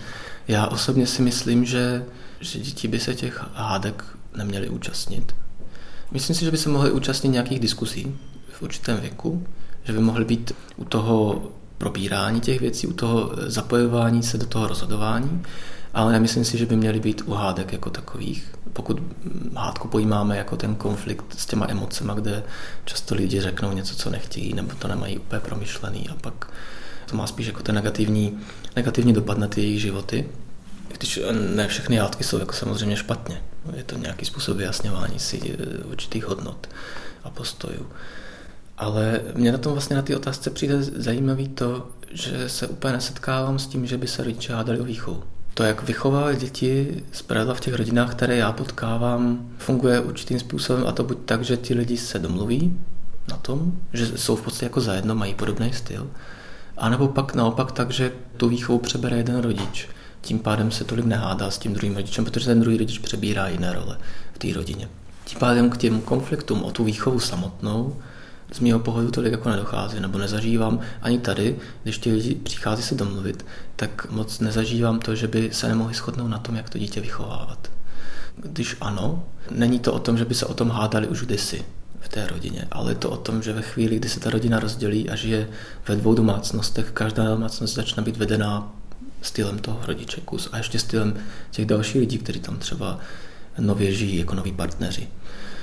Já 0.47 0.67
osobně 0.67 1.07
si 1.07 1.21
myslím, 1.21 1.65
že, 1.65 2.05
že 2.39 2.59
děti 2.59 2.87
by 2.87 2.99
se 2.99 3.15
těch 3.15 3.43
hádek 3.53 4.03
neměly 4.35 4.69
účastnit. 4.69 5.35
Myslím 6.11 6.35
si, 6.35 6.45
že 6.45 6.51
by 6.51 6.57
se 6.57 6.69
mohly 6.69 6.91
účastnit 6.91 7.29
nějakých 7.29 7.59
diskusí 7.59 8.17
v 8.51 8.61
určitém 8.61 8.97
věku, 8.97 9.45
že 9.83 9.93
by 9.93 9.99
mohly 9.99 10.25
být 10.25 10.51
u 10.75 10.85
toho 10.85 11.43
probírání 11.77 12.41
těch 12.41 12.59
věcí, 12.59 12.87
u 12.87 12.93
toho 12.93 13.31
zapojování 13.37 14.23
se 14.23 14.37
do 14.37 14.45
toho 14.45 14.67
rozhodování, 14.67 15.43
ale 15.93 16.13
nemyslím 16.13 16.45
si, 16.45 16.57
že 16.57 16.65
by 16.65 16.75
měly 16.75 16.99
být 16.99 17.21
u 17.25 17.33
hádek 17.33 17.73
jako 17.73 17.89
takových. 17.89 18.55
Pokud 18.73 19.01
hádku 19.55 19.87
pojímáme 19.87 20.37
jako 20.37 20.57
ten 20.57 20.75
konflikt 20.75 21.25
s 21.37 21.45
těma 21.45 21.65
emocema, 21.69 22.13
kde 22.13 22.43
často 22.85 23.15
lidi 23.15 23.41
řeknou 23.41 23.71
něco, 23.71 23.95
co 23.95 24.09
nechtějí, 24.09 24.53
nebo 24.53 24.71
to 24.79 24.87
nemají 24.87 25.17
úplně 25.17 25.39
promyšlený 25.39 26.09
a 26.09 26.15
pak 26.21 26.47
to 27.09 27.15
má 27.15 27.27
spíš 27.27 27.47
jako 27.47 27.63
ten 27.63 27.75
negativní, 27.75 28.39
negativní 28.75 29.13
dopad 29.13 29.37
na 29.37 29.47
ty 29.47 29.61
jejich 29.61 29.81
životy. 29.81 30.29
Když 30.97 31.19
ne 31.55 31.67
všechny 31.67 31.97
hádky 31.97 32.23
jsou 32.23 32.39
jako 32.39 32.53
samozřejmě 32.53 32.97
špatně. 32.97 33.41
Je 33.75 33.83
to 33.83 33.97
nějaký 33.97 34.25
způsob 34.25 34.57
vyjasňování 34.57 35.19
si 35.19 35.57
eh, 35.59 35.83
určitých 35.83 36.25
hodnot 36.25 36.69
a 37.23 37.29
postojů. 37.29 37.87
Ale 38.77 39.21
mě 39.33 39.51
na 39.51 39.57
tom 39.57 39.71
vlastně 39.71 39.95
na 39.95 40.01
té 40.01 40.15
otázce 40.15 40.49
přijde 40.49 40.83
zajímavý 40.83 41.47
to, 41.47 41.87
že 42.11 42.49
se 42.49 42.67
úplně 42.67 42.93
nesetkávám 42.93 43.59
s 43.59 43.67
tím, 43.67 43.85
že 43.85 43.97
by 43.97 44.07
se 44.07 44.23
rodiče 44.23 44.53
hádali 44.53 44.79
o 44.79 44.83
výchovu. 44.83 45.23
To, 45.53 45.63
jak 45.63 45.83
vychovávat 45.83 46.37
děti 46.37 47.03
zpravidla 47.11 47.53
v 47.53 47.59
těch 47.59 47.73
rodinách, 47.73 48.11
které 48.11 48.35
já 48.35 48.51
potkávám, 48.51 49.49
funguje 49.57 49.99
určitým 49.99 50.39
způsobem 50.39 50.87
a 50.87 50.91
to 50.91 51.03
buď 51.03 51.17
tak, 51.25 51.41
že 51.41 51.57
ti 51.57 51.73
lidi 51.73 51.97
se 51.97 52.19
domluví 52.19 52.79
na 53.29 53.37
tom, 53.37 53.73
že 53.93 54.17
jsou 54.17 54.35
v 54.35 54.41
podstatě 54.41 54.65
jako 54.65 54.81
zajedno, 54.81 55.15
mají 55.15 55.33
podobný 55.33 55.73
styl, 55.73 56.09
a 56.77 56.89
nebo 56.89 57.07
pak 57.07 57.35
naopak 57.35 57.71
tak, 57.71 57.91
že 57.91 58.11
tu 58.37 58.49
výchovu 58.49 58.79
přebere 58.79 59.17
jeden 59.17 59.41
rodič. 59.41 59.89
Tím 60.25 60.39
pádem 60.39 60.71
se 60.71 60.83
tolik 60.83 61.05
nehádá 61.05 61.51
s 61.51 61.57
tím 61.57 61.73
druhým 61.73 61.95
rodičem, 61.95 62.25
protože 62.25 62.45
ten 62.45 62.59
druhý 62.59 62.77
rodič 62.77 62.99
přebírá 62.99 63.47
jiné 63.47 63.73
role 63.73 63.97
v 64.33 64.37
té 64.37 64.53
rodině. 64.53 64.89
Tím 65.25 65.39
pádem 65.39 65.69
k 65.69 65.77
těm 65.77 66.01
konfliktům 66.01 66.63
o 66.63 66.71
tu 66.71 66.83
výchovu 66.83 67.19
samotnou 67.19 67.95
z 68.51 68.59
mého 68.59 68.79
pohledu 68.79 69.11
tolik 69.11 69.31
jako 69.31 69.49
nedochází, 69.49 69.99
nebo 69.99 70.17
nezažívám 70.17 70.79
ani 71.01 71.19
tady, 71.19 71.55
když 71.83 71.97
ti 71.97 72.11
lidi 72.11 72.35
přichází 72.35 72.83
se 72.83 72.95
domluvit, 72.95 73.45
tak 73.75 74.11
moc 74.11 74.39
nezažívám 74.39 74.99
to, 74.99 75.15
že 75.15 75.27
by 75.27 75.49
se 75.53 75.67
nemohli 75.67 75.93
shodnout 75.93 76.27
na 76.27 76.37
tom, 76.37 76.55
jak 76.55 76.69
to 76.69 76.77
dítě 76.77 77.01
vychovávat. 77.01 77.71
Když 78.37 78.77
ano, 78.81 79.23
není 79.51 79.79
to 79.79 79.93
o 79.93 79.99
tom, 79.99 80.17
že 80.17 80.25
by 80.25 80.35
se 80.35 80.45
o 80.45 80.53
tom 80.53 80.69
hádali 80.69 81.07
už 81.07 81.21
kdysi 81.21 81.65
v 81.99 82.09
té 82.09 82.27
rodině, 82.27 82.67
ale 82.71 82.91
je 82.91 82.95
to 82.95 83.09
o 83.09 83.17
tom, 83.17 83.41
že 83.41 83.53
ve 83.53 83.61
chvíli, 83.61 83.95
kdy 83.95 84.09
se 84.09 84.19
ta 84.19 84.29
rodina 84.29 84.59
rozdělí 84.59 85.09
a 85.09 85.15
žije 85.15 85.47
ve 85.87 85.95
dvou 85.95 86.15
domácnostech, 86.15 86.91
každá 86.91 87.23
domácnost 87.23 87.75
začne 87.75 88.03
být 88.03 88.17
vedená 88.17 88.73
stylem 89.25 89.59
toho 89.59 89.79
rodiče 89.85 90.21
kus 90.21 90.49
a 90.51 90.57
ještě 90.57 90.79
stylem 90.79 91.15
těch 91.51 91.65
dalších 91.65 91.95
lidí, 91.95 92.17
kteří 92.17 92.39
tam 92.39 92.57
třeba 92.57 92.99
nově 93.59 93.93
žijí 93.93 94.17
jako 94.17 94.35
noví 94.35 94.51
partneři 94.51 95.07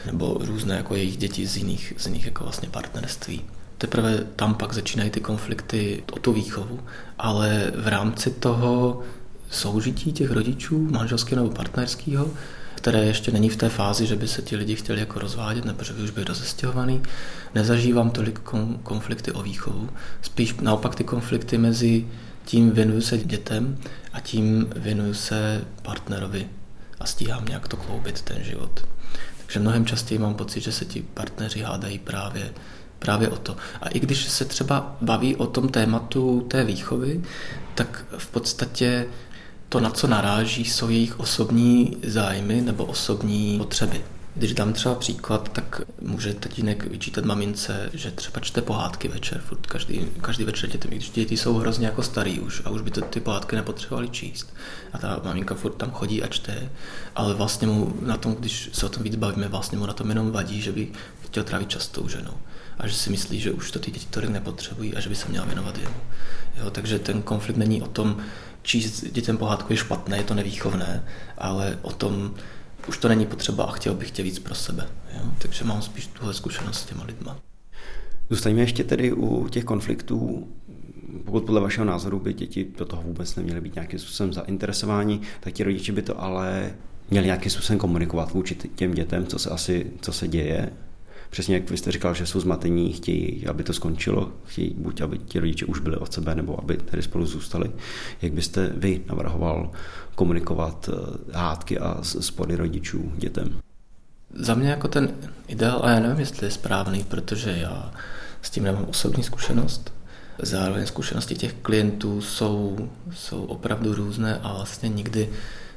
nebo 0.06 0.38
různé 0.40 0.76
jako 0.76 0.94
jejich 0.94 1.16
děti 1.16 1.46
z 1.46 1.56
jiných, 1.56 1.92
z 1.96 2.06
jiných 2.06 2.24
jako 2.24 2.44
vlastně 2.44 2.68
partnerství. 2.68 3.42
Teprve 3.78 4.18
tam 4.36 4.54
pak 4.54 4.72
začínají 4.72 5.10
ty 5.10 5.20
konflikty 5.20 6.02
o 6.12 6.18
tu 6.18 6.32
výchovu, 6.32 6.80
ale 7.18 7.72
v 7.74 7.88
rámci 7.88 8.30
toho 8.30 9.02
soužití 9.50 10.12
těch 10.12 10.30
rodičů, 10.30 10.88
manželského 10.90 11.42
nebo 11.42 11.54
partnerského, 11.54 12.30
které 12.74 13.04
ještě 13.04 13.32
není 13.32 13.48
v 13.48 13.56
té 13.56 13.68
fázi, 13.68 14.06
že 14.06 14.16
by 14.16 14.28
se 14.28 14.42
ti 14.42 14.56
lidi 14.56 14.76
chtěli 14.76 15.00
jako 15.00 15.18
rozvádět 15.18 15.64
nebo 15.64 15.84
že 15.84 15.92
by 15.92 16.02
už 16.02 16.10
byli 16.10 16.26
rozestěhovaný, 16.26 17.02
nezažívám 17.54 18.10
tolik 18.10 18.40
konflikty 18.82 19.32
o 19.32 19.42
výchovu. 19.42 19.88
Spíš 20.22 20.54
naopak 20.60 20.94
ty 20.94 21.04
konflikty 21.04 21.58
mezi 21.58 22.06
tím 22.44 22.70
věnuju 22.70 23.00
se 23.00 23.18
dětem 23.18 23.78
a 24.12 24.20
tím 24.20 24.66
věnuju 24.76 25.14
se 25.14 25.64
partnerovi 25.82 26.46
a 27.00 27.06
stíhám 27.06 27.44
nějak 27.44 27.68
to 27.68 27.76
kloubit 27.76 28.22
ten 28.22 28.44
život. 28.44 28.86
Takže 29.38 29.60
mnohem 29.60 29.86
častěji 29.86 30.18
mám 30.18 30.34
pocit, 30.34 30.60
že 30.60 30.72
se 30.72 30.84
ti 30.84 31.02
partneři 31.14 31.62
hádají 31.62 31.98
právě, 31.98 32.52
právě 32.98 33.28
o 33.28 33.36
to. 33.36 33.56
A 33.80 33.88
i 33.88 34.00
když 34.00 34.28
se 34.28 34.44
třeba 34.44 34.96
baví 35.00 35.36
o 35.36 35.46
tom 35.46 35.68
tématu 35.68 36.40
té 36.40 36.64
výchovy, 36.64 37.22
tak 37.74 38.04
v 38.18 38.26
podstatě 38.26 39.06
to, 39.68 39.80
na 39.80 39.90
co 39.90 40.06
naráží, 40.06 40.64
jsou 40.64 40.88
jejich 40.88 41.20
osobní 41.20 41.96
zájmy 42.06 42.60
nebo 42.60 42.84
osobní 42.84 43.58
potřeby. 43.58 44.04
Když 44.34 44.54
dám 44.54 44.72
třeba 44.72 44.94
příklad, 44.94 45.48
tak 45.48 45.80
může 46.00 46.34
tatínek 46.34 46.86
vyčítat 46.86 47.24
mamince, 47.24 47.90
že 47.92 48.10
třeba 48.10 48.40
čte 48.40 48.62
pohádky 48.62 49.08
večer, 49.08 49.40
furt 49.40 49.66
každý, 49.66 50.06
každý 50.20 50.44
večer 50.44 50.70
dětem, 50.70 50.90
když 50.90 51.10
děti 51.10 51.36
jsou 51.36 51.58
hrozně 51.58 51.86
jako 51.86 52.02
starý 52.02 52.40
už 52.40 52.62
a 52.64 52.70
už 52.70 52.80
by 52.82 52.90
to, 52.90 53.00
ty 53.00 53.20
pohádky 53.20 53.56
nepotřebovali 53.56 54.08
číst. 54.08 54.54
A 54.92 54.98
ta 54.98 55.20
maminka 55.24 55.54
furt 55.54 55.72
tam 55.72 55.90
chodí 55.90 56.22
a 56.22 56.26
čte, 56.26 56.70
ale 57.16 57.34
vlastně 57.34 57.66
mu 57.66 57.94
na 58.00 58.16
tom, 58.16 58.34
když 58.34 58.70
se 58.72 58.86
o 58.86 58.88
tom 58.88 59.02
víc 59.02 59.16
bavíme, 59.16 59.48
vlastně 59.48 59.78
mu 59.78 59.86
na 59.86 59.92
tom 59.92 60.08
jenom 60.08 60.30
vadí, 60.30 60.62
že 60.62 60.72
by 60.72 60.88
chtěl 61.20 61.44
trávit 61.44 61.68
čas 61.68 61.88
tou 61.88 62.08
ženou. 62.08 62.34
A 62.78 62.86
že 62.86 62.94
si 62.94 63.10
myslí, 63.10 63.40
že 63.40 63.52
už 63.52 63.70
to 63.70 63.78
ty 63.78 63.90
děti 63.90 64.06
tolik 64.10 64.30
nepotřebují 64.30 64.94
a 64.94 65.00
že 65.00 65.08
by 65.08 65.14
se 65.14 65.28
měla 65.28 65.46
věnovat 65.46 65.78
jemu. 65.78 65.96
Jo, 66.56 66.70
takže 66.70 66.98
ten 66.98 67.22
konflikt 67.22 67.56
není 67.56 67.82
o 67.82 67.88
tom, 67.88 68.16
číst 68.62 69.04
dětem 69.12 69.38
pohádku 69.38 69.72
je 69.72 69.76
špatné, 69.76 70.16
je 70.16 70.24
to 70.24 70.34
nevýchovné, 70.34 71.04
ale 71.38 71.78
o 71.82 71.92
tom, 71.92 72.34
už 72.88 72.98
to 72.98 73.08
není 73.08 73.26
potřeba 73.26 73.64
a 73.64 73.72
chtěl 73.72 73.94
bych 73.94 74.10
tě 74.10 74.22
víc 74.22 74.38
pro 74.38 74.54
sebe. 74.54 74.88
Jo? 75.14 75.20
Takže 75.38 75.64
mám 75.64 75.82
spíš 75.82 76.06
tuhle 76.06 76.34
zkušenost 76.34 76.80
s 76.80 76.84
těma 76.84 77.04
lidma. 77.04 77.36
Zůstaňme 78.30 78.60
ještě 78.60 78.84
tedy 78.84 79.12
u 79.12 79.48
těch 79.48 79.64
konfliktů. 79.64 80.48
Pokud 81.24 81.44
podle 81.44 81.60
vašeho 81.60 81.84
názoru 81.84 82.18
by 82.18 82.34
děti 82.34 82.66
do 82.78 82.84
toho 82.84 83.02
vůbec 83.02 83.36
neměly 83.36 83.60
být 83.60 83.74
nějakým 83.74 83.98
způsobem 83.98 84.32
zainteresováni, 84.32 85.20
tak 85.40 85.52
ti 85.52 85.64
rodiče 85.64 85.92
by 85.92 86.02
to 86.02 86.22
ale 86.22 86.74
měli 87.10 87.26
nějakým 87.26 87.50
způsobem 87.50 87.78
komunikovat 87.78 88.32
vůči 88.32 88.54
těm 88.54 88.94
dětem, 88.94 89.26
co 89.26 89.38
se 89.38 89.50
asi 89.50 89.86
co 90.00 90.12
se 90.12 90.28
děje. 90.28 90.72
Přesně 91.32 91.54
jak 91.54 91.70
vy 91.70 91.76
jste 91.76 91.92
říkal, 91.92 92.14
že 92.14 92.26
jsou 92.26 92.40
zmatení, 92.40 92.92
chtějí, 92.92 93.46
aby 93.46 93.64
to 93.64 93.72
skončilo, 93.72 94.32
chtějí 94.46 94.74
buď, 94.78 95.00
aby 95.00 95.18
ti 95.18 95.40
rodiče 95.40 95.66
už 95.66 95.80
byli 95.80 95.96
od 95.96 96.12
sebe, 96.12 96.34
nebo 96.34 96.60
aby 96.60 96.76
tedy 96.76 97.02
spolu 97.02 97.26
zůstali. 97.26 97.70
Jak 98.22 98.32
byste 98.32 98.72
vy 98.76 99.00
navrhoval 99.06 99.70
komunikovat 100.14 100.90
eh, 100.92 101.38
hádky 101.38 101.78
a 101.78 101.98
spory 102.02 102.56
rodičů 102.56 103.12
dětem? 103.16 103.60
Za 104.34 104.54
mě 104.54 104.70
jako 104.70 104.88
ten 104.88 105.14
ideál, 105.48 105.80
a 105.84 105.90
já 105.90 106.00
nevím, 106.00 106.20
jestli 106.20 106.46
je 106.46 106.50
správný, 106.50 107.04
protože 107.04 107.50
já 107.50 107.94
s 108.42 108.50
tím 108.50 108.64
nemám 108.64 108.84
osobní 108.84 109.22
zkušenost. 109.22 109.92
Zároveň 110.38 110.86
zkušenosti 110.86 111.34
těch 111.34 111.52
klientů 111.52 112.20
jsou, 112.20 112.88
jsou 113.14 113.44
opravdu 113.44 113.94
různé 113.94 114.38
a 114.42 114.52
vlastně 114.52 114.88
nikdy 114.88 115.28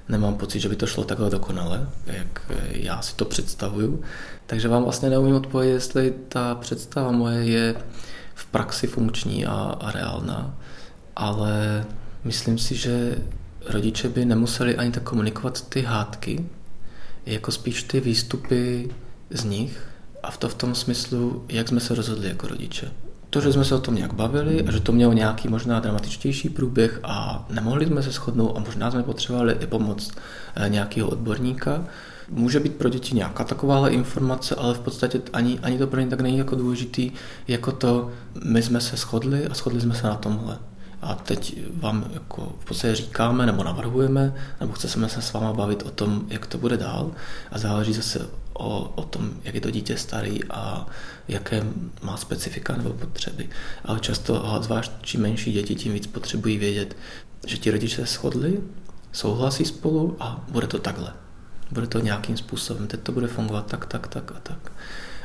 nemám 0.10 0.36
pocit, 0.36 0.60
že 0.60 0.70
by 0.70 0.76
to 0.76 0.88
šlo 0.88 1.04
takhle 1.04 1.30
dokonale, 1.30 1.90
jak 2.06 2.52
já 2.72 3.02
si 3.02 3.16
to 3.16 3.26
představuju. 3.26 4.04
Takže 4.46 4.68
vám 4.68 4.84
vlastně 4.84 5.10
neumím 5.10 5.36
odpovědět, 5.36 5.74
jestli 5.74 6.14
ta 6.30 6.56
představa 6.56 7.12
moje 7.12 7.46
je 7.46 7.76
v 8.36 8.46
praxi 8.46 8.88
funkční 8.88 9.46
a, 9.46 9.78
a 9.80 9.92
reálná, 9.92 10.58
ale 11.16 11.86
myslím 12.24 12.58
si, 12.58 12.76
že 12.76 13.18
rodiče 13.66 14.10
by 14.10 14.26
nemuseli 14.26 14.78
ani 14.78 14.92
tak 14.92 15.04
komunikovat 15.04 15.70
ty 15.70 15.82
hádky, 15.82 16.46
jako 17.26 17.52
spíš 17.52 17.84
ty 17.84 18.00
výstupy 18.00 18.90
z 19.30 19.44
nich 19.44 19.88
a 20.24 20.32
v 20.32 20.38
to 20.38 20.50
v 20.50 20.56
tom 20.56 20.76
smyslu, 20.76 21.46
jak 21.50 21.68
jsme 21.68 21.80
se 21.80 21.96
rozhodli 21.96 22.28
jako 22.28 22.48
rodiče. 22.48 22.92
To, 23.36 23.42
že 23.42 23.54
jsme 23.54 23.66
se 23.66 23.76
o 23.76 23.80
tom 23.80 23.96
nějak 23.96 24.14
bavili 24.14 24.64
a 24.68 24.72
že 24.72 24.80
to 24.80 24.92
mělo 24.92 25.14
nějaký 25.14 25.48
možná 25.48 25.80
dramatičtější 25.80 26.50
průběh 26.50 27.00
a 27.04 27.46
nemohli 27.50 27.86
jsme 27.86 28.04
se 28.04 28.12
shodnout 28.12 28.58
a 28.58 28.60
možná 28.60 28.92
jsme 28.92 29.04
potřebovali 29.04 29.54
i 29.60 29.68
pomoc 29.68 30.12
eh, 30.56 30.70
nějakého 30.70 31.10
odborníka, 31.10 31.86
může 32.30 32.60
být 32.60 32.76
pro 32.76 32.90
děti 32.90 33.16
nějaká 33.16 33.44
takováhle 33.44 33.92
informace, 33.92 34.56
ale 34.56 34.74
v 34.74 34.80
podstatě 34.80 35.22
ani, 35.34 35.60
ani 35.60 35.78
to 35.78 35.88
pro 35.88 36.00
ně 36.00 36.08
tak 36.08 36.22
není 36.22 36.38
jako 36.38 36.56
důležitý, 36.56 37.12
jako 37.48 37.72
to, 37.72 38.12
my 38.44 38.62
jsme 38.62 38.82
se 38.82 38.98
shodli 38.98 39.48
a 39.48 39.54
shodli 39.54 39.82
jsme 39.82 39.96
se 39.96 40.08
na 40.08 40.16
tomhle. 40.16 40.58
A 41.02 41.16
teď 41.16 41.58
vám 41.74 42.06
jako 42.14 42.56
v 42.60 42.66
podstatě 42.66 42.96
říkáme 42.96 43.46
nebo 43.46 43.64
navrhujeme, 43.64 44.36
nebo 44.60 44.74
chceme 44.74 45.10
se 45.10 45.22
s 45.22 45.34
váma 45.34 45.54
bavit 45.54 45.84
o 45.84 45.92
tom, 45.92 46.26
jak 46.28 46.46
to 46.46 46.58
bude 46.58 46.78
dál 46.78 47.12
a 47.52 47.58
záleží 47.58 47.94
zase 47.94 48.45
o, 48.60 48.92
o 48.96 49.04
tom, 49.04 49.32
jak 49.44 49.56
je 49.56 49.62
to 49.62 49.72
dítě 49.72 49.98
starý 49.98 50.44
a 50.44 50.88
jaké 51.28 51.64
má 52.02 52.18
specifika 52.18 52.78
nebo 52.78 52.90
potřeby. 52.90 53.50
Ale 53.86 54.00
často, 54.00 54.58
zvlášť 54.62 54.92
čím 55.02 55.22
menší 55.22 55.52
děti, 55.52 55.76
tím 55.76 55.94
víc 55.94 56.08
potřebují 56.08 56.58
vědět, 56.58 56.98
že 57.48 57.58
ti 57.58 57.72
rodiče 57.72 57.96
se 57.96 58.14
shodli, 58.14 58.60
souhlasí 59.12 59.66
spolu 59.66 60.18
a 60.20 60.46
bude 60.50 60.68
to 60.68 60.80
takhle. 60.80 61.14
Bude 61.72 61.88
to 61.88 62.00
nějakým 62.00 62.38
způsobem, 62.38 62.88
teď 62.88 63.00
to 63.00 63.12
bude 63.12 63.28
fungovat 63.28 63.68
tak, 63.68 63.86
tak, 63.86 64.08
tak 64.08 64.32
a 64.32 64.40
tak 64.40 64.72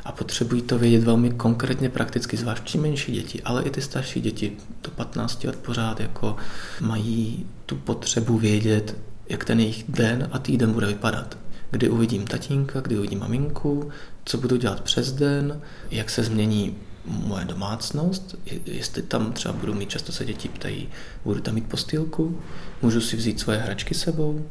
a 0.04 0.12
potřebují 0.12 0.62
to 0.62 0.78
vědět 0.78 1.04
velmi 1.04 1.30
konkrétně, 1.30 1.88
prakticky, 1.88 2.36
zvlášť 2.36 2.64
ti 2.64 2.78
menší 2.78 3.12
děti, 3.12 3.42
ale 3.42 3.62
i 3.62 3.70
ty 3.70 3.82
starší 3.82 4.20
děti 4.20 4.56
do 4.84 4.90
15 4.90 5.44
let 5.44 5.56
pořád 5.56 6.00
jako 6.00 6.36
mají 6.80 7.46
tu 7.66 7.76
potřebu 7.76 8.38
vědět, 8.38 8.96
jak 9.28 9.44
ten 9.44 9.60
jejich 9.60 9.84
den 9.88 10.28
a 10.32 10.38
týden 10.38 10.72
bude 10.72 10.86
vypadat. 10.86 11.38
Kdy 11.70 11.88
uvidím 11.88 12.26
tatínka, 12.26 12.80
kdy 12.80 12.98
uvidím 12.98 13.18
maminku, 13.18 13.90
co 14.24 14.38
budu 14.38 14.56
dělat 14.56 14.80
přes 14.80 15.12
den, 15.12 15.60
jak 15.90 16.10
se 16.10 16.22
změní 16.22 16.76
moje 17.04 17.44
domácnost, 17.44 18.34
jestli 18.66 19.02
tam 19.02 19.32
třeba 19.32 19.54
budu 19.54 19.74
mít, 19.74 19.90
často 19.90 20.12
se 20.12 20.24
děti 20.24 20.48
ptají, 20.48 20.88
budu 21.24 21.40
tam 21.40 21.54
mít 21.54 21.68
postýlku, 21.68 22.40
můžu 22.82 23.00
si 23.00 23.16
vzít 23.16 23.40
svoje 23.40 23.58
hračky 23.58 23.94
sebou, 23.94 24.46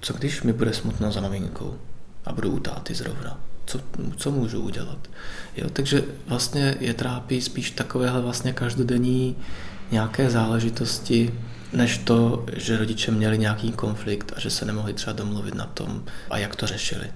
co 0.00 0.14
když 0.14 0.42
mi 0.42 0.52
bude 0.52 0.72
smutno 0.72 1.12
za 1.12 1.20
maminkou 1.20 1.74
a 2.24 2.32
budu 2.32 2.50
u 2.50 2.60
táty 2.60 2.94
zrovna 2.94 3.40
co, 3.66 3.80
co 4.16 4.30
můžu 4.30 4.60
udělat. 4.60 4.98
Jo, 5.56 5.70
takže 5.70 6.04
vlastně 6.26 6.76
je 6.80 6.94
trápí 6.94 7.40
spíš 7.40 7.70
takovéhle 7.70 8.20
vlastně 8.20 8.52
každodenní 8.52 9.36
nějaké 9.90 10.30
záležitosti, 10.30 11.34
než 11.72 11.98
to, 11.98 12.46
že 12.56 12.76
rodiče 12.76 13.10
měli 13.10 13.38
nějaký 13.38 13.72
konflikt 13.72 14.32
a 14.36 14.40
že 14.40 14.50
se 14.50 14.64
nemohli 14.64 14.92
třeba 14.92 15.12
domluvit 15.12 15.54
na 15.54 15.66
tom 15.66 16.04
a 16.30 16.38
jak 16.38 16.56
to 16.56 16.66
řešili. 16.66 17.10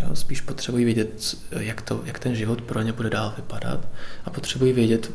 Jo, 0.00 0.16
spíš 0.16 0.40
potřebují 0.40 0.84
vědět, 0.84 1.36
jak, 1.50 1.82
to, 1.82 2.00
jak 2.04 2.18
ten 2.18 2.34
život 2.34 2.60
pro 2.60 2.82
ně 2.82 2.92
bude 2.92 3.10
dál 3.10 3.32
vypadat 3.36 3.88
a 4.24 4.30
potřebují 4.30 4.72
vědět 4.72 5.10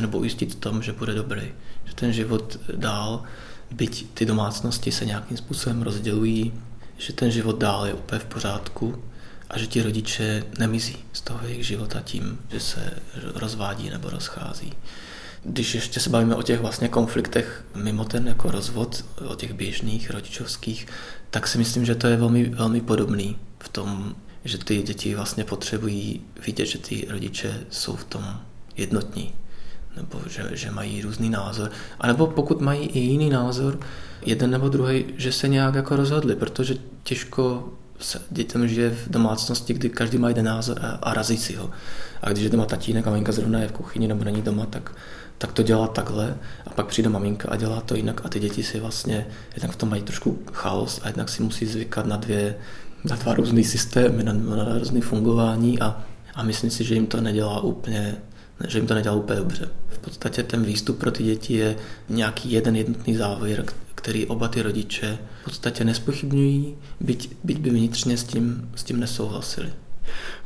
nebo 0.00 0.18
ujistit 0.18 0.54
tom, 0.54 0.82
že 0.82 0.92
bude 0.92 1.14
dobrý. 1.14 1.52
Že 1.84 1.94
ten 1.94 2.12
život 2.12 2.56
dál, 2.76 3.22
byť 3.70 4.06
ty 4.14 4.26
domácnosti 4.26 4.92
se 4.92 5.04
nějakým 5.04 5.36
způsobem 5.36 5.82
rozdělují, 5.82 6.52
že 6.98 7.12
ten 7.12 7.30
život 7.30 7.58
dál 7.58 7.86
je 7.86 7.94
úplně 7.94 8.18
v 8.18 8.24
pořádku 8.24 9.02
a 9.50 9.58
že 9.58 9.66
ti 9.66 9.82
rodiče 9.82 10.44
nemizí 10.58 10.96
z 11.12 11.20
toho 11.20 11.46
jejich 11.46 11.66
života 11.66 12.00
tím, 12.00 12.38
že 12.52 12.60
se 12.60 12.92
rozvádí 13.34 13.90
nebo 13.90 14.10
rozchází. 14.10 14.72
Když 15.44 15.74
ještě 15.74 16.00
se 16.00 16.10
bavíme 16.10 16.34
o 16.34 16.42
těch 16.42 16.60
vlastně 16.60 16.88
konfliktech 16.88 17.64
mimo 17.74 18.04
ten 18.04 18.28
jako 18.28 18.50
rozvod, 18.50 19.04
o 19.26 19.34
těch 19.34 19.52
běžných 19.52 20.10
rodičovských, 20.10 20.86
tak 21.30 21.48
si 21.48 21.58
myslím, 21.58 21.84
že 21.84 21.94
to 21.94 22.06
je 22.06 22.16
velmi, 22.16 22.44
velmi 22.44 22.80
podobný 22.80 23.36
v 23.58 23.68
tom, 23.68 24.14
že 24.44 24.58
ty 24.58 24.82
děti 24.82 25.14
vlastně 25.14 25.44
potřebují 25.44 26.20
vidět, 26.46 26.66
že 26.66 26.78
ty 26.78 27.06
rodiče 27.10 27.60
jsou 27.70 27.96
v 27.96 28.04
tom 28.04 28.40
jednotní, 28.76 29.34
nebo 29.96 30.20
že, 30.26 30.50
že 30.52 30.70
mají 30.70 31.02
různý 31.02 31.30
názor, 31.30 31.70
a 32.00 32.06
nebo 32.06 32.26
pokud 32.26 32.60
mají 32.60 32.86
i 32.86 32.98
jiný 32.98 33.30
názor, 33.30 33.80
jeden 34.26 34.50
nebo 34.50 34.68
druhý, 34.68 35.04
že 35.16 35.32
se 35.32 35.48
nějak 35.48 35.74
jako 35.74 35.96
rozhodli, 35.96 36.36
protože 36.36 36.76
těžko 37.02 37.72
se 38.00 38.22
dětem 38.30 38.68
žije 38.68 38.90
v 38.90 39.08
domácnosti, 39.10 39.74
kdy 39.74 39.88
každý 39.88 40.18
má 40.18 40.28
jeden 40.28 40.44
názor 40.44 40.78
a, 40.82 40.90
a 40.90 41.14
razí 41.14 41.36
si 41.36 41.56
ho. 41.56 41.70
A 42.22 42.30
když 42.30 42.44
je 42.44 42.50
doma 42.50 42.64
tatínek 42.64 43.06
a 43.06 43.10
maminka 43.10 43.32
zrovna 43.32 43.60
je 43.60 43.68
v 43.68 43.72
kuchyni 43.72 44.08
nebo 44.08 44.24
není 44.24 44.42
doma, 44.42 44.66
tak, 44.66 44.92
tak 45.38 45.52
to 45.52 45.62
dělá 45.62 45.86
takhle 45.86 46.36
a 46.66 46.70
pak 46.70 46.86
přijde 46.86 47.08
maminka 47.08 47.48
a 47.48 47.56
dělá 47.56 47.80
to 47.80 47.94
jinak 47.94 48.20
a 48.24 48.28
ty 48.28 48.40
děti 48.40 48.62
si 48.62 48.80
vlastně 48.80 49.26
jednak 49.54 49.70
v 49.70 49.76
tom 49.76 49.90
mají 49.90 50.02
trošku 50.02 50.38
chaos 50.52 51.00
a 51.02 51.06
jednak 51.06 51.28
si 51.28 51.42
musí 51.42 51.66
zvykat 51.66 52.06
na 52.06 52.16
dvě, 52.16 52.56
na 53.04 53.16
dva 53.16 53.34
různé 53.34 53.64
systémy, 53.64 54.24
na, 54.24 54.32
na 54.32 54.78
různé 54.78 55.00
fungování 55.00 55.80
a, 55.80 56.04
a 56.34 56.42
myslím 56.42 56.70
si, 56.70 56.84
že 56.84 56.94
jim 56.94 57.06
to 57.06 57.20
nedělá 57.20 57.60
úplně 57.60 58.16
že 58.68 58.78
jim 58.78 58.86
to 58.86 58.94
nedělá 58.94 59.16
úplně 59.16 59.38
dobře. 59.38 59.68
V 59.88 59.98
podstatě 59.98 60.42
ten 60.42 60.62
výstup 60.64 60.98
pro 60.98 61.10
ty 61.10 61.22
děti 61.22 61.54
je 61.54 61.76
nějaký 62.08 62.52
jeden 62.52 62.76
jednotný 62.76 63.16
závěr, 63.16 63.64
který 64.00 64.26
oba 64.26 64.48
ty 64.48 64.62
rodiče 64.62 65.18
v 65.40 65.44
podstatě 65.44 65.84
nespochybňují, 65.84 66.76
byť, 67.00 67.36
byť 67.44 67.58
by 67.58 67.70
vnitřně 67.70 68.16
s 68.16 68.24
tím, 68.24 68.70
s 68.74 68.84
tím 68.84 69.00
nesouhlasili. 69.00 69.72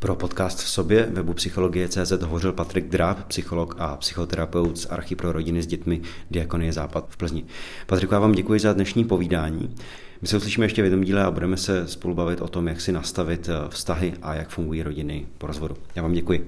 Pro 0.01 0.17
podcast 0.17 0.59
v 0.59 0.69
sobě 0.69 1.09
webu 1.13 1.35
Psychologie.cz 1.35 2.13
hovořil 2.23 2.53
Patrik 2.53 2.89
Dráb, 2.89 3.25
psycholog 3.25 3.75
a 3.79 3.97
psychoterapeut 3.97 4.79
z 4.79 4.87
Archy 4.87 5.17
pro 5.17 5.33
rodiny 5.33 5.63
s 5.63 5.67
dětmi 5.67 6.01
Diakonie 6.31 6.73
Západ 6.73 7.07
v 7.09 7.17
Plzni. 7.17 7.45
Patriku, 7.87 8.15
já 8.15 8.21
vám 8.21 8.33
děkuji 8.33 8.61
za 8.61 8.73
dnešní 8.73 9.05
povídání. 9.05 9.75
My 10.23 10.29
se 10.29 10.37
uslyšíme 10.37 10.67
ještě 10.67 10.83
v 10.83 10.85
jednom 10.85 11.05
díle 11.05 11.23
a 11.23 11.31
budeme 11.31 11.57
se 11.57 11.89
spolu 11.89 12.15
bavit 12.15 12.41
o 12.41 12.49
tom, 12.49 12.69
jak 12.69 12.81
si 12.81 12.93
nastavit 12.93 13.49
eh, 13.49 13.69
vztahy 13.69 14.15
a 14.23 14.35
jak 14.35 14.49
fungují 14.49 14.83
rodiny 14.83 15.27
po 15.39 15.47
rozvodu. 15.47 15.77
Já 15.95 16.03
vám 16.03 16.13
děkuji. 16.13 16.47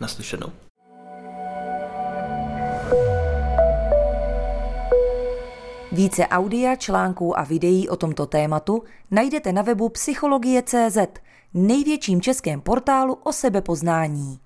Naslyšenou. 0.00 0.65
Více 5.96 6.26
audia, 6.26 6.76
článků 6.76 7.38
a 7.38 7.42
videí 7.42 7.88
o 7.88 7.96
tomto 7.96 8.26
tématu 8.26 8.82
najdete 9.10 9.52
na 9.52 9.62
webu 9.62 9.88
psychologie.cz, 9.88 10.98
největším 11.54 12.20
českém 12.20 12.60
portálu 12.60 13.14
o 13.14 13.32
sebepoznání. 13.32 14.38